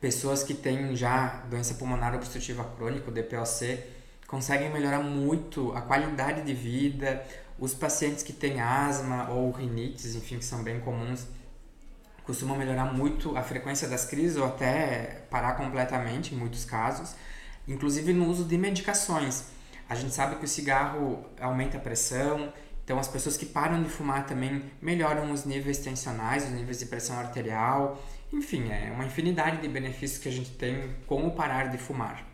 Pessoas 0.00 0.44
que 0.44 0.54
têm 0.54 0.94
já 0.94 1.42
doença 1.50 1.74
pulmonar 1.74 2.14
obstrutiva 2.14 2.62
crônica, 2.76 3.10
DPOC, 3.10 3.80
conseguem 4.28 4.70
melhorar 4.70 5.00
muito 5.00 5.72
a 5.72 5.80
qualidade 5.80 6.42
de 6.42 6.54
vida. 6.54 7.26
Os 7.58 7.74
pacientes 7.74 8.22
que 8.22 8.32
têm 8.32 8.60
asma 8.60 9.30
ou 9.30 9.50
rinites, 9.50 10.14
enfim, 10.14 10.38
que 10.38 10.44
são 10.44 10.62
bem 10.62 10.78
comuns, 10.78 11.26
costumam 12.24 12.56
melhorar 12.56 12.92
muito 12.92 13.36
a 13.36 13.42
frequência 13.42 13.86
das 13.86 14.04
crises 14.04 14.36
ou 14.36 14.46
até 14.46 15.24
parar 15.30 15.54
completamente 15.54 16.34
em 16.34 16.38
muitos 16.38 16.64
casos, 16.64 17.14
inclusive 17.68 18.12
no 18.12 18.28
uso 18.28 18.44
de 18.44 18.56
medicações. 18.58 19.44
A 19.88 19.94
gente 19.94 20.14
sabe 20.14 20.36
que 20.36 20.44
o 20.44 20.48
cigarro 20.48 21.24
aumenta 21.38 21.76
a 21.76 21.80
pressão, 21.80 22.52
então 22.84 22.98
as 22.98 23.08
pessoas 23.08 23.36
que 23.36 23.46
param 23.46 23.82
de 23.82 23.88
fumar 23.88 24.26
também 24.26 24.62
melhoram 24.80 25.30
os 25.30 25.44
níveis 25.44 25.78
tensionais, 25.78 26.44
os 26.44 26.50
níveis 26.50 26.78
de 26.78 26.86
pressão 26.86 27.18
arterial. 27.18 28.02
Enfim, 28.32 28.70
é 28.70 28.90
uma 28.92 29.04
infinidade 29.04 29.60
de 29.60 29.68
benefícios 29.68 30.18
que 30.18 30.28
a 30.28 30.32
gente 30.32 30.50
tem 30.52 30.94
com 31.06 31.26
o 31.26 31.30
parar 31.30 31.68
de 31.68 31.78
fumar. 31.78 32.26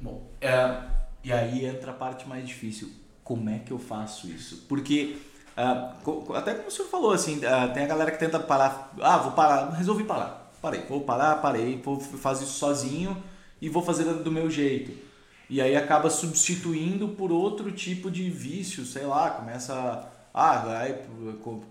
Bom, 0.00 0.28
é, 0.40 0.80
e 1.24 1.32
aí 1.32 1.64
entra 1.64 1.92
a 1.92 1.94
parte 1.94 2.28
mais 2.28 2.46
difícil. 2.46 2.90
Como 3.24 3.48
é 3.48 3.58
que 3.58 3.72
eu 3.72 3.78
faço 3.78 4.28
isso? 4.28 4.66
Porque 4.68 5.16
uh, 5.56 6.32
até 6.34 6.54
como 6.54 6.68
o 6.68 6.70
senhor 6.70 6.88
falou, 6.88 7.12
assim, 7.12 7.38
uh, 7.38 7.72
tem 7.72 7.84
a 7.84 7.86
galera 7.86 8.10
que 8.10 8.18
tenta 8.18 8.38
parar. 8.38 8.92
Ah, 9.00 9.18
vou 9.18 9.32
parar, 9.32 9.70
resolvi 9.70 10.04
parar. 10.04 10.52
Parei, 10.60 10.82
vou 10.88 11.02
parar, 11.02 11.36
parei, 11.36 11.80
vou 11.82 12.00
fazer 12.00 12.44
isso 12.44 12.54
sozinho 12.54 13.22
e 13.60 13.68
vou 13.68 13.82
fazer 13.82 14.04
do 14.04 14.32
meu 14.32 14.50
jeito 14.50 15.06
e 15.48 15.60
aí 15.60 15.76
acaba 15.76 16.10
substituindo 16.10 17.08
por 17.08 17.30
outro 17.30 17.70
tipo 17.70 18.10
de 18.10 18.28
vício, 18.28 18.84
sei 18.84 19.06
lá, 19.06 19.30
começa 19.30 20.08
ah, 20.34 20.58
vai, 20.58 21.02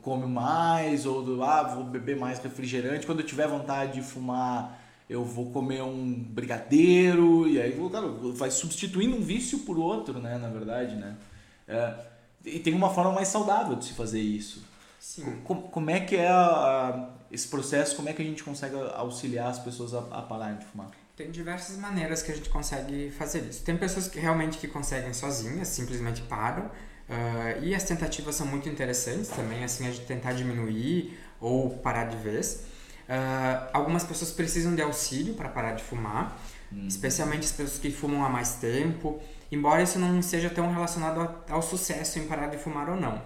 come 0.01 0.25
mais, 0.25 1.05
ou 1.05 1.43
ah, 1.43 1.63
vou 1.63 1.83
beber 1.83 2.17
mais 2.17 2.39
refrigerante, 2.39 3.05
quando 3.05 3.19
eu 3.19 3.25
tiver 3.25 3.47
vontade 3.47 3.93
de 3.93 4.01
fumar, 4.01 4.81
eu 5.07 5.23
vou 5.23 5.51
comer 5.51 5.83
um 5.83 6.13
brigadeiro, 6.13 7.47
e 7.47 7.61
aí 7.61 7.77
cara, 7.91 8.07
vai 8.33 8.49
substituindo 8.49 9.17
um 9.17 9.21
vício 9.21 9.59
por 9.59 9.77
outro, 9.77 10.19
né, 10.19 10.37
na 10.39 10.49
verdade, 10.49 10.95
né? 10.95 11.15
É, 11.67 11.93
e 12.45 12.59
tem 12.59 12.73
uma 12.73 12.89
forma 12.89 13.11
mais 13.11 13.27
saudável 13.27 13.75
de 13.75 13.85
se 13.85 13.93
fazer 13.93 14.21
isso. 14.21 14.63
Sim. 14.99 15.41
Como, 15.43 15.63
como 15.63 15.89
é 15.89 15.99
que 15.99 16.15
é 16.15 16.27
a, 16.27 16.45
a, 16.45 17.09
esse 17.31 17.47
processo, 17.47 17.95
como 17.95 18.09
é 18.09 18.13
que 18.13 18.21
a 18.21 18.25
gente 18.25 18.43
consegue 18.43 18.75
auxiliar 18.95 19.49
as 19.49 19.59
pessoas 19.59 19.93
a, 19.93 19.99
a 19.99 20.21
pararem 20.21 20.57
de 20.57 20.65
fumar? 20.65 20.89
Tem 21.15 21.31
diversas 21.31 21.77
maneiras 21.77 22.21
que 22.21 22.31
a 22.31 22.35
gente 22.35 22.49
consegue 22.49 23.09
fazer 23.11 23.39
isso. 23.43 23.63
Tem 23.63 23.77
pessoas 23.77 24.07
que 24.07 24.19
realmente 24.19 24.57
que 24.57 24.67
conseguem 24.67 25.13
sozinhas, 25.13 25.69
simplesmente 25.69 26.21
param. 26.23 26.65
Uh, 26.65 27.63
e 27.63 27.75
as 27.75 27.83
tentativas 27.83 28.35
são 28.35 28.47
muito 28.47 28.67
interessantes 28.67 29.29
também, 29.29 29.63
assim, 29.63 29.87
a 29.87 29.91
gente 29.91 30.05
tentar 30.05 30.33
diminuir 30.33 31.17
ou 31.39 31.69
parar 31.69 32.05
de 32.05 32.17
vez. 32.17 32.65
Uh, 33.07 33.69
algumas 33.71 34.03
pessoas 34.03 34.31
precisam 34.31 34.73
de 34.75 34.81
auxílio 34.81 35.35
para 35.35 35.49
parar 35.49 35.73
de 35.73 35.83
fumar, 35.83 36.39
uhum. 36.71 36.87
especialmente 36.87 37.45
as 37.45 37.51
pessoas 37.51 37.77
que 37.77 37.91
fumam 37.91 38.25
há 38.25 38.29
mais 38.29 38.55
tempo, 38.55 39.19
embora 39.51 39.83
isso 39.83 39.99
não 39.99 40.21
seja 40.21 40.49
tão 40.49 40.71
relacionado 40.73 41.19
ao, 41.19 41.55
ao 41.57 41.61
sucesso 41.61 42.17
em 42.17 42.25
parar 42.25 42.47
de 42.47 42.57
fumar 42.57 42.89
ou 42.89 42.95
não. 42.95 43.21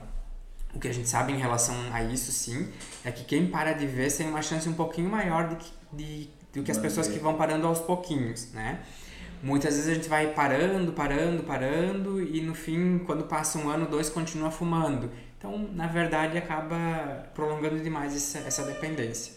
O 0.73 0.79
que 0.79 0.87
a 0.87 0.93
gente 0.93 1.09
sabe 1.09 1.33
em 1.33 1.37
relação 1.37 1.75
a 1.91 2.03
isso, 2.03 2.31
sim, 2.31 2.67
é 3.03 3.11
que 3.11 3.23
quem 3.23 3.47
para 3.47 3.73
de 3.73 3.87
vez 3.87 4.17
tem 4.17 4.27
uma 4.27 4.41
chance 4.41 4.67
um 4.67 4.73
pouquinho 4.73 5.09
maior 5.09 5.55
de, 5.55 5.65
de 5.91 6.29
do 6.53 6.63
que 6.63 6.71
as 6.71 6.77
pessoas 6.77 7.07
que 7.07 7.19
vão 7.19 7.35
parando 7.35 7.67
aos 7.67 7.79
pouquinhos, 7.79 8.51
né? 8.51 8.79
Muitas 9.41 9.75
vezes 9.75 9.89
a 9.89 9.93
gente 9.93 10.09
vai 10.09 10.27
parando, 10.33 10.91
parando, 10.91 11.43
parando 11.43 12.21
e 12.21 12.41
no 12.41 12.53
fim, 12.53 12.99
quando 12.99 13.23
passa 13.23 13.57
um 13.57 13.69
ano, 13.69 13.87
dois, 13.87 14.09
continua 14.09 14.51
fumando. 14.51 15.09
Então, 15.37 15.69
na 15.73 15.87
verdade, 15.87 16.37
acaba 16.37 17.29
prolongando 17.33 17.79
demais 17.79 18.13
essa, 18.13 18.39
essa 18.39 18.63
dependência. 18.63 19.33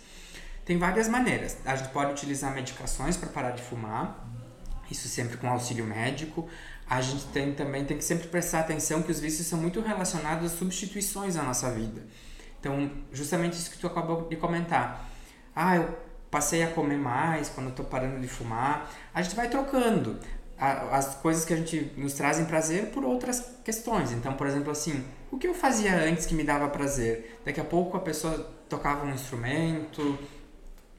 Tem 0.64 0.78
várias 0.78 1.08
maneiras. 1.08 1.56
A 1.64 1.74
gente 1.74 1.90
pode 1.90 2.12
utilizar 2.12 2.54
medicações 2.54 3.16
para 3.16 3.28
parar 3.28 3.50
de 3.50 3.62
fumar, 3.62 4.28
isso 4.90 5.08
sempre 5.08 5.36
com 5.36 5.48
auxílio 5.48 5.84
médico. 5.84 6.48
A 6.88 7.00
gente 7.00 7.24
tem, 7.26 7.52
também 7.54 7.84
tem 7.84 7.96
que 7.96 8.04
sempre 8.04 8.28
prestar 8.28 8.60
atenção 8.60 9.02
que 9.02 9.10
os 9.10 9.18
vícios 9.18 9.46
são 9.46 9.58
muito 9.58 9.80
relacionados 9.80 10.52
a 10.52 10.56
substituições 10.56 11.34
na 11.34 11.42
nossa 11.42 11.70
vida. 11.70 12.02
Então, 12.60 12.90
justamente 13.12 13.54
isso 13.54 13.70
que 13.70 13.78
tu 13.78 13.86
acabou 13.86 14.28
de 14.28 14.36
comentar. 14.36 15.08
Ah, 15.54 15.76
eu 15.76 15.98
passei 16.30 16.62
a 16.62 16.68
comer 16.68 16.98
mais 16.98 17.48
quando 17.48 17.70
estou 17.70 17.84
parando 17.84 18.20
de 18.20 18.28
fumar. 18.28 18.90
A 19.12 19.20
gente 19.20 19.34
vai 19.34 19.48
trocando 19.48 20.18
as 20.58 21.16
coisas 21.16 21.44
que 21.44 21.52
a 21.52 21.56
gente 21.56 21.92
nos 21.96 22.12
trazem 22.12 22.44
prazer 22.44 22.86
por 22.90 23.04
outras 23.04 23.44
questões. 23.64 24.12
Então, 24.12 24.34
por 24.34 24.46
exemplo, 24.46 24.70
assim, 24.70 25.04
o 25.30 25.36
que 25.36 25.48
eu 25.48 25.54
fazia 25.54 25.96
antes 25.96 26.24
que 26.24 26.34
me 26.34 26.44
dava 26.44 26.68
prazer? 26.68 27.40
Daqui 27.44 27.60
a 27.60 27.64
pouco 27.64 27.96
a 27.96 28.00
pessoa 28.00 28.38
tocava 28.68 29.04
um 29.04 29.12
instrumento, 29.12 30.16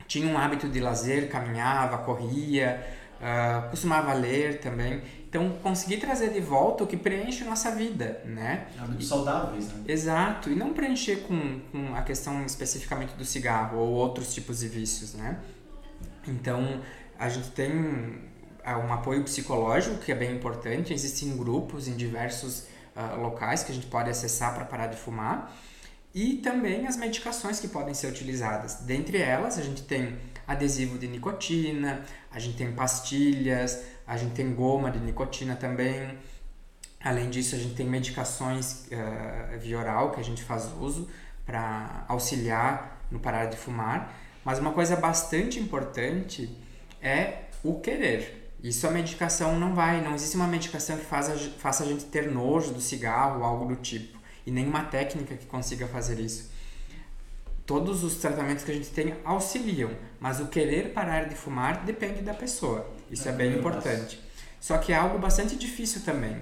tinha 0.08 0.28
um 0.28 0.38
hábito 0.38 0.68
de 0.68 0.80
lazer, 0.80 1.30
caminhava, 1.30 1.98
corria, 2.00 2.86
uh, 3.20 3.70
costumava 3.70 4.14
ler 4.14 4.60
também. 4.60 5.02
Então, 5.28 5.50
conseguir 5.64 5.98
trazer 5.98 6.30
de 6.32 6.40
volta 6.40 6.84
o 6.84 6.88
que 6.88 6.96
preenche 6.96 7.44
nossa 7.44 7.72
vida, 7.72 8.22
né? 8.24 8.68
Hábitos 8.78 9.08
saudáveis, 9.08 9.68
né? 9.68 9.84
Exato. 9.88 10.52
E 10.52 10.56
não 10.56 10.74
preencher 10.74 11.24
com, 11.28 11.60
com 11.72 11.96
a 11.96 12.04
questão 12.04 12.46
especificamente 12.46 13.16
do 13.16 13.26
cigarro 13.26 13.80
ou 13.80 13.90
outros 13.94 14.34
tipos 14.34 14.60
de 14.60 14.68
vícios, 14.68 15.16
né? 15.16 15.40
Então, 16.28 16.82
a 17.18 17.30
gente 17.30 17.50
tem 17.50 18.22
ah, 18.64 18.78
um 18.78 18.94
apoio 18.94 19.24
psicológico 19.24 19.98
que 19.98 20.12
é 20.12 20.16
bem 20.16 20.36
importante. 20.36 20.94
Existem 20.94 21.36
grupos 21.36 21.88
em 21.88 21.96
diversos 21.96 22.68
uh, 22.96 23.20
locais 23.20 23.64
que 23.64 23.72
a 23.72 23.76
gente 23.76 23.88
pode 23.88 24.12
acessar 24.12 24.54
para 24.54 24.66
parar 24.66 24.88
de 24.88 24.98
fumar 24.98 25.52
e 26.14 26.36
também 26.38 26.86
as 26.86 26.96
medicações 26.96 27.60
que 27.60 27.68
podem 27.68 27.94
ser 27.94 28.08
utilizadas. 28.08 28.76
Dentre 28.82 29.18
elas, 29.18 29.58
a 29.58 29.64
gente 29.64 29.82
tem 29.84 30.18
adesivo 30.48 30.98
de 31.00 31.08
nicotina, 31.08 32.04
a 32.32 32.38
gente 32.38 32.56
tem 32.58 32.72
pastilhas, 32.72 33.84
a 34.06 34.16
gente 34.16 34.34
tem 34.34 34.54
goma 34.54 34.92
de 34.92 35.00
nicotina 35.00 35.56
também. 35.56 36.18
Além 37.04 37.30
disso, 37.30 37.56
a 37.56 37.58
gente 37.58 37.74
tem 37.74 37.86
medicações 37.86 38.86
uh, 38.88 39.60
via 39.60 39.80
oral 39.80 40.12
que 40.12 40.20
a 40.20 40.24
gente 40.24 40.44
faz 40.44 40.70
uso 40.80 41.10
para 41.46 42.06
auxiliar 42.08 43.02
no 43.10 43.20
parar 43.20 43.46
de 43.46 43.58
fumar. 43.58 44.14
Mas 44.46 44.60
uma 44.60 44.72
coisa 44.72 44.96
bastante 44.96 45.60
importante 45.60 46.56
é 47.02 47.46
o 47.64 47.80
querer. 47.80 48.52
Isso 48.62 48.88
a 48.88 48.92
medicação 48.92 49.60
não 49.60 49.74
vai, 49.74 50.02
não 50.02 50.14
existe 50.14 50.36
uma 50.36 50.48
medicação 50.48 50.98
que 50.98 51.06
faça 51.06 51.84
a 51.84 51.88
gente 51.88 52.06
ter 52.06 52.32
nojo 52.32 52.72
do 52.72 52.80
cigarro 52.80 53.40
ou 53.40 53.46
algo 53.46 53.66
do 53.66 53.76
tipo 53.76 54.23
e 54.46 54.52
nenhuma 54.52 54.84
técnica 54.84 55.36
que 55.36 55.46
consiga 55.46 55.88
fazer 55.88 56.20
isso. 56.20 56.52
Todos 57.66 58.04
os 58.04 58.16
tratamentos 58.16 58.64
que 58.64 58.72
a 58.72 58.74
gente 58.74 58.90
tem 58.90 59.16
auxiliam, 59.24 59.92
mas 60.20 60.40
o 60.40 60.48
querer 60.48 60.94
parar 60.94 61.30
de 61.30 61.36
fumar 61.36 61.86
depende 61.86 62.22
da 62.22 62.34
pessoa. 62.34 62.90
Isso 63.10 63.28
é, 63.28 63.32
é 63.32 63.36
bem 63.36 63.58
importante. 63.58 64.20
Só 64.60 64.78
que 64.78 64.92
é 64.92 64.98
algo 64.98 65.18
bastante 65.18 65.56
difícil 65.56 66.02
também. 66.04 66.42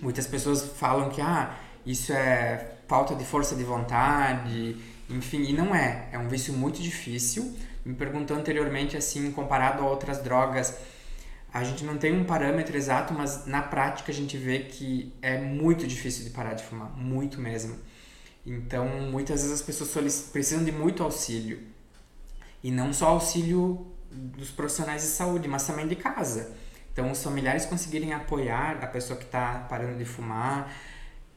Muitas 0.00 0.26
pessoas 0.26 0.64
falam 0.76 1.10
que 1.10 1.20
ah, 1.20 1.56
isso 1.86 2.12
é 2.12 2.76
falta 2.88 3.14
de 3.14 3.24
força 3.24 3.54
de 3.54 3.62
vontade, 3.62 4.76
enfim, 5.08 5.42
e 5.42 5.52
não 5.52 5.74
é. 5.74 6.08
É 6.12 6.18
um 6.18 6.28
vício 6.28 6.52
muito 6.52 6.82
difícil. 6.82 7.56
Me 7.84 7.94
perguntou 7.94 8.36
anteriormente 8.36 8.96
assim, 8.96 9.30
comparado 9.32 9.82
a 9.82 9.88
outras 9.88 10.22
drogas, 10.22 10.74
a 11.52 11.62
gente 11.62 11.84
não 11.84 11.98
tem 11.98 12.16
um 12.18 12.24
parâmetro 12.24 12.76
exato, 12.76 13.12
mas 13.12 13.46
na 13.46 13.60
prática 13.60 14.10
a 14.10 14.14
gente 14.14 14.36
vê 14.38 14.60
que 14.60 15.12
é 15.20 15.38
muito 15.38 15.86
difícil 15.86 16.24
de 16.24 16.30
parar 16.30 16.54
de 16.54 16.64
fumar, 16.64 16.90
muito 16.96 17.40
mesmo. 17.40 17.78
Então, 18.44 18.86
muitas 19.10 19.42
vezes 19.42 19.60
as 19.60 19.62
pessoas 19.62 20.30
precisam 20.32 20.64
de 20.64 20.72
muito 20.72 21.02
auxílio. 21.02 21.60
E 22.62 22.70
não 22.70 22.92
só 22.92 23.08
auxílio 23.08 23.86
dos 24.10 24.50
profissionais 24.50 25.02
de 25.02 25.08
saúde, 25.08 25.46
mas 25.46 25.66
também 25.66 25.86
de 25.86 25.94
casa. 25.94 26.56
Então, 26.92 27.10
os 27.10 27.22
familiares 27.22 27.66
conseguirem 27.66 28.12
apoiar 28.14 28.78
a 28.82 28.86
pessoa 28.86 29.18
que 29.18 29.24
está 29.24 29.66
parando 29.68 29.98
de 29.98 30.04
fumar, 30.04 30.72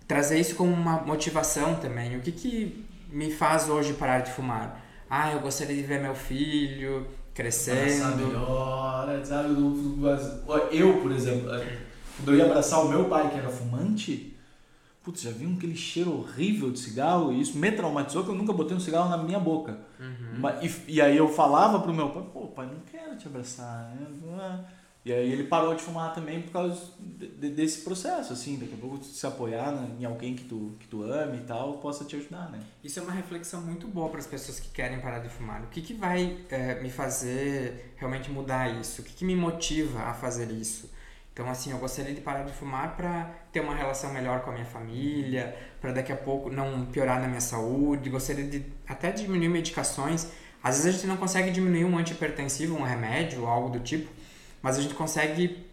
trazer 0.08 0.39
isso 0.39 0.56
como 0.56 0.71
uma 0.71 1.01
motivação 1.01 1.75
também. 1.75 2.17
O 2.17 2.21
que, 2.21 2.32
que 2.32 2.86
me 3.10 3.32
faz 3.32 3.69
hoje 3.69 3.93
parar 3.93 4.19
de 4.19 4.32
fumar? 4.32 4.82
Ah, 5.10 5.32
eu 5.32 5.39
gostaria 5.41 5.75
de 5.75 5.84
ver 5.84 6.01
meu 6.01 6.15
filho, 6.15 7.08
crescendo. 7.36 7.82
Abraçar 7.82 8.17
melhor, 8.17 9.08
né, 9.08 9.26
sabe? 9.26 9.50
Eu, 10.71 11.02
por 11.02 11.12
exemplo, 11.12 11.54
é, 11.54 11.78
quando 12.15 12.32
eu 12.32 12.38
ia 12.38 12.45
abraçar 12.45 12.84
o 12.84 12.89
meu 12.89 13.06
pai, 13.06 13.30
que 13.30 13.38
era 13.38 13.50
fumante, 13.50 14.36
putz, 15.04 15.21
já 15.21 15.32
vi 15.32 15.54
aquele 15.54 15.76
cheiro 15.76 16.17
horrível 16.17 16.71
de 16.71 16.80
cigarro 16.80 17.34
e 17.34 17.41
isso 17.41 17.58
me 17.58 17.71
traumatizou 17.71 18.24
que 18.24 18.30
eu 18.30 18.36
nunca 18.36 18.54
botei 18.54 18.76
um 18.76 18.80
cigarro 18.80 19.10
na 19.10 19.17
minha 19.17 19.39
boca. 19.39 19.78
Uhum. 20.00 20.50
E, 20.63 20.95
e 20.95 21.02
aí 21.02 21.17
eu 21.17 21.28
falava 21.28 21.80
pro 21.82 21.93
meu 21.93 22.10
pai, 22.10 22.24
pô, 22.34 22.48
pai, 22.48 22.67
não 22.67 22.80
quero 22.89 23.17
te 23.17 23.28
abraçar. 23.28 23.93
Né? 23.93 24.65
E 25.05 25.13
aí 25.13 25.31
ele 25.31 25.43
parou 25.43 25.75
de 25.75 25.83
fumar 25.83 26.15
também 26.15 26.41
por 26.41 26.51
causa 26.51 26.81
de, 26.99 27.51
desse 27.51 27.81
processo, 27.81 28.33
assim, 28.33 28.57
daqui 28.57 28.73
a 28.73 28.77
pouco 28.77 29.03
se 29.03 29.27
apoiar 29.27 29.71
em 29.99 30.03
alguém 30.03 30.35
que 30.35 30.45
tu, 30.45 30.75
que 30.79 30.87
tu 30.87 31.03
ame 31.03 31.37
e 31.37 31.41
tal, 31.41 31.77
possa 31.77 32.03
te 32.03 32.15
ajudar, 32.15 32.49
né? 32.49 32.59
Isso 32.83 32.99
é 32.99 33.03
uma 33.03 33.11
reflexão 33.11 33.61
muito 33.61 33.87
boa 33.87 34.09
para 34.09 34.17
as 34.17 34.25
pessoas 34.25 34.59
que 34.59 34.69
querem 34.69 34.99
parar 34.99 35.19
de 35.19 35.29
fumar. 35.29 35.61
O 35.61 35.67
que, 35.67 35.79
que 35.79 35.93
vai 35.93 36.39
é, 36.49 36.81
me 36.81 36.89
fazer 36.89 37.93
realmente 37.97 38.31
mudar 38.31 38.67
isso? 38.81 39.03
O 39.03 39.05
que, 39.05 39.13
que 39.13 39.23
me 39.23 39.35
motiva 39.35 39.99
a 40.01 40.13
fazer 40.15 40.49
isso? 40.49 40.89
Então, 41.31 41.47
assim, 41.49 41.69
eu 41.69 41.77
gostaria 41.77 42.15
de 42.15 42.21
parar 42.21 42.41
de 42.41 42.53
fumar 42.53 42.95
para 42.95 43.25
ter 43.51 43.59
uma 43.59 43.75
relação 43.75 44.11
melhor 44.11 44.39
com 44.41 44.49
a 44.49 44.53
minha 44.53 44.65
família, 44.65 45.55
para 45.79 45.91
daqui 45.91 46.11
a 46.11 46.15
pouco 46.15 46.49
não 46.49 46.85
piorar 46.87 47.21
na 47.21 47.27
minha 47.27 47.41
saúde, 47.41 48.09
gostaria 48.09 48.45
de 48.45 48.65
até 48.87 49.11
diminuir 49.11 49.49
medicações. 49.49 50.29
Às 50.63 50.77
vezes 50.77 50.87
a 50.87 50.91
gente 50.93 51.07
não 51.07 51.17
consegue 51.17 51.51
diminuir 51.51 51.85
um 51.85 51.95
antipertensivo, 51.95 52.75
um 52.75 52.81
remédio, 52.81 53.45
algo 53.45 53.69
do 53.69 53.79
tipo, 53.81 54.09
mas 54.65 54.80
a 54.80 54.82
gente 54.82 54.95
consegue 54.95 55.63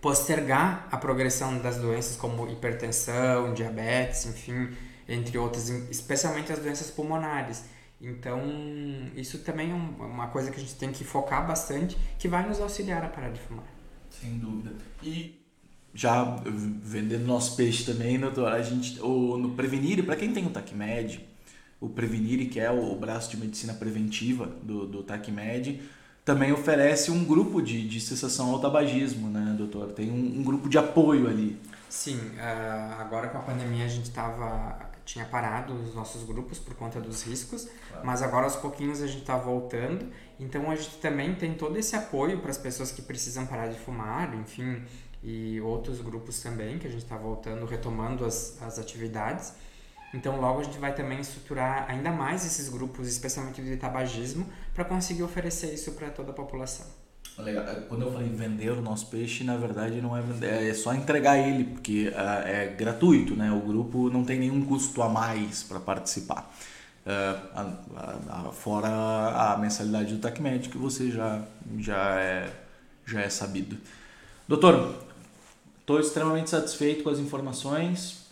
postergar 0.00 0.88
a 0.90 0.96
progressão 0.96 1.58
das 1.58 1.76
doenças 1.76 2.16
como 2.16 2.50
hipertensão, 2.50 3.54
diabetes, 3.54 4.26
enfim, 4.26 4.70
entre 5.08 5.38
outras, 5.38 5.68
especialmente 5.68 6.50
as 6.52 6.58
doenças 6.58 6.90
pulmonares. 6.90 7.66
Então, 8.00 8.42
isso 9.14 9.38
também 9.44 9.70
é 9.70 9.74
uma 9.74 10.26
coisa 10.26 10.50
que 10.50 10.56
a 10.56 10.60
gente 10.60 10.74
tem 10.74 10.90
que 10.90 11.04
focar 11.04 11.46
bastante, 11.46 11.96
que 12.18 12.26
vai 12.26 12.44
nos 12.48 12.60
auxiliar 12.60 13.04
a 13.04 13.08
parar 13.08 13.28
de 13.28 13.40
fumar. 13.40 13.64
Sem 14.10 14.38
dúvida. 14.38 14.72
E 15.04 15.40
já 15.94 16.24
vendendo 16.82 17.26
nosso 17.26 17.54
peixe 17.54 17.84
também, 17.84 18.18
doutor, 18.18 18.48
a 18.48 18.60
gente, 18.60 19.00
o, 19.00 19.38
no 19.38 19.50
Prevenir, 19.50 20.04
para 20.04 20.16
quem 20.16 20.32
tem 20.32 20.44
o 20.44 20.50
TACMED, 20.50 21.24
o 21.80 21.88
Prevenir, 21.88 22.50
que 22.50 22.58
é 22.58 22.72
o 22.72 22.96
braço 22.96 23.30
de 23.30 23.36
medicina 23.36 23.72
preventiva 23.72 24.46
do, 24.64 24.84
do 24.84 25.04
TACMED, 25.04 25.80
também 26.26 26.52
oferece 26.52 27.12
um 27.12 27.24
grupo 27.24 27.62
de, 27.62 27.88
de 27.88 28.00
cessação 28.00 28.50
ao 28.50 28.58
tabagismo, 28.58 29.28
né, 29.28 29.54
doutor? 29.56 29.92
Tem 29.92 30.10
um, 30.10 30.40
um 30.40 30.42
grupo 30.42 30.68
de 30.68 30.76
apoio 30.76 31.28
ali. 31.28 31.56
Sim, 31.88 32.18
uh, 32.18 33.00
agora 33.00 33.28
com 33.28 33.38
a 33.38 33.42
pandemia 33.42 33.84
a 33.84 33.88
gente 33.88 34.10
tava, 34.10 34.76
tinha 35.04 35.24
parado 35.24 35.72
os 35.72 35.94
nossos 35.94 36.24
grupos 36.24 36.58
por 36.58 36.74
conta 36.74 37.00
dos 37.00 37.22
riscos, 37.22 37.68
claro. 37.88 38.04
mas 38.04 38.22
agora 38.22 38.44
aos 38.44 38.56
pouquinhos 38.56 39.00
a 39.00 39.06
gente 39.06 39.20
está 39.20 39.36
voltando, 39.36 40.08
então 40.40 40.68
a 40.68 40.74
gente 40.74 40.96
também 40.96 41.32
tem 41.36 41.54
todo 41.54 41.78
esse 41.78 41.94
apoio 41.94 42.40
para 42.40 42.50
as 42.50 42.58
pessoas 42.58 42.90
que 42.90 43.02
precisam 43.02 43.46
parar 43.46 43.68
de 43.68 43.78
fumar, 43.78 44.34
enfim, 44.34 44.82
e 45.22 45.60
outros 45.60 46.00
grupos 46.00 46.40
também 46.40 46.76
que 46.76 46.88
a 46.88 46.90
gente 46.90 47.04
está 47.04 47.16
voltando, 47.16 47.64
retomando 47.66 48.24
as, 48.24 48.60
as 48.60 48.80
atividades. 48.80 49.52
Então, 50.14 50.40
logo 50.40 50.60
a 50.60 50.62
gente 50.62 50.78
vai 50.78 50.94
também 50.94 51.20
estruturar 51.20 51.86
ainda 51.88 52.10
mais 52.10 52.44
esses 52.46 52.68
grupos, 52.68 53.08
especialmente 53.08 53.60
de 53.62 53.76
tabagismo, 53.76 54.46
para 54.74 54.84
conseguir 54.84 55.22
oferecer 55.22 55.74
isso 55.74 55.92
para 55.92 56.10
toda 56.10 56.30
a 56.30 56.34
população. 56.34 56.86
É, 57.38 57.82
quando 57.86 58.02
eu 58.02 58.12
falei 58.12 58.28
vender 58.28 58.70
o 58.70 58.80
nosso 58.80 59.08
peixe, 59.08 59.44
na 59.44 59.58
verdade 59.58 60.00
não 60.00 60.16
é 60.16 60.22
vender, 60.22 60.70
é 60.70 60.72
só 60.72 60.94
entregar 60.94 61.36
ele, 61.36 61.64
porque 61.64 62.08
uh, 62.08 62.46
é 62.46 62.66
gratuito, 62.68 63.36
né? 63.36 63.52
O 63.52 63.60
grupo 63.60 64.08
não 64.08 64.24
tem 64.24 64.38
nenhum 64.38 64.64
custo 64.64 65.02
a 65.02 65.08
mais 65.08 65.62
para 65.62 65.78
participar. 65.78 66.50
Uh, 67.04 68.52
fora 68.52 68.88
a 68.88 69.56
mensalidade 69.58 70.14
do 70.14 70.20
TACMED, 70.20 70.70
que 70.70 70.78
você 70.78 71.10
já, 71.10 71.42
já, 71.78 72.20
é, 72.20 72.50
já 73.04 73.20
é 73.20 73.28
sabido. 73.28 73.76
Doutor, 74.48 74.94
estou 75.80 76.00
extremamente 76.00 76.48
satisfeito 76.48 77.04
com 77.04 77.10
as 77.10 77.18
informações 77.18 78.25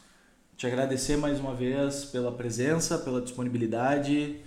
te 0.57 0.67
agradecer 0.67 1.17
mais 1.17 1.41
uma 1.41 1.55
vez 1.55 2.05
pela 2.05 2.33
presença, 2.33 2.99
pela 2.99 3.21
disponibilidade 3.21 4.41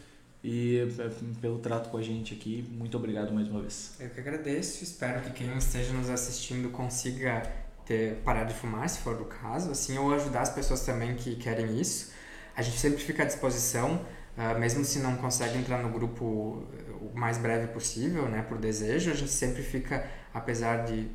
e 0.43 0.87
é, 0.99 1.09
pelo 1.41 1.59
trato 1.59 1.89
com 1.89 1.97
a 1.97 2.01
gente 2.01 2.33
aqui. 2.33 2.65
Muito 2.71 2.95
obrigado 2.97 3.33
mais 3.33 3.47
uma 3.47 3.61
vez. 3.61 3.95
Eu 3.99 4.09
que 4.09 4.19
agradeço. 4.19 4.83
Espero 4.83 5.21
que 5.21 5.31
quem 5.31 5.57
esteja 5.57 5.91
nos 5.93 6.09
assistindo 6.09 6.69
consiga 6.69 7.43
ter 7.85 8.15
parar 8.23 8.43
de 8.43 8.53
fumar, 8.53 8.87
se 8.89 8.99
for 8.99 9.21
o 9.21 9.25
caso, 9.25 9.71
assim, 9.71 9.97
ou 9.97 10.13
ajudar 10.13 10.41
as 10.41 10.49
pessoas 10.49 10.85
também 10.85 11.15
que 11.15 11.35
querem 11.35 11.79
isso. 11.79 12.11
A 12.55 12.61
gente 12.61 12.77
sempre 12.77 12.99
fica 12.99 13.23
à 13.23 13.25
disposição, 13.25 14.05
uh, 14.37 14.59
mesmo 14.59 14.83
se 14.83 14.99
não 14.99 15.15
consegue 15.15 15.57
entrar 15.57 15.81
no 15.81 15.89
grupo 15.89 16.25
o 16.25 17.11
mais 17.13 17.37
breve 17.37 17.67
possível, 17.67 18.27
né, 18.27 18.41
por 18.41 18.57
desejo, 18.57 19.11
a 19.11 19.13
gente 19.13 19.31
sempre 19.31 19.61
fica, 19.61 20.05
apesar 20.33 20.85
de 20.85 21.07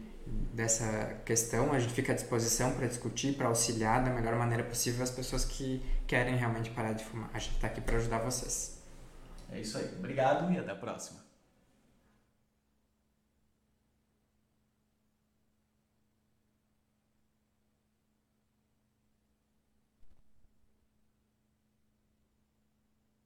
dessa 0.53 1.21
questão. 1.25 1.73
A 1.73 1.79
gente 1.79 1.92
fica 1.92 2.12
à 2.12 2.14
disposição 2.14 2.73
para 2.73 2.87
discutir, 2.87 3.35
para 3.35 3.49
auxiliar 3.49 4.05
da 4.05 4.11
melhor 4.11 4.37
maneira 4.37 4.64
possível 4.64 5.03
as 5.03 5.11
pessoas 5.11 5.45
que 5.45 5.83
querem 6.07 6.37
realmente 6.37 6.71
parar 6.71 6.92
de 6.92 7.05
fumar. 7.05 7.31
A 7.33 7.38
gente 7.38 7.55
está 7.55 7.66
aqui 7.66 7.81
para 7.81 7.97
ajudar 7.97 8.18
vocês. 8.18 8.83
É 9.51 9.61
isso 9.61 9.79
aí. 9.79 9.95
Obrigado 9.99 10.53
e 10.53 10.59
até 10.59 10.73
a 10.73 10.77
próxima. 10.77 11.21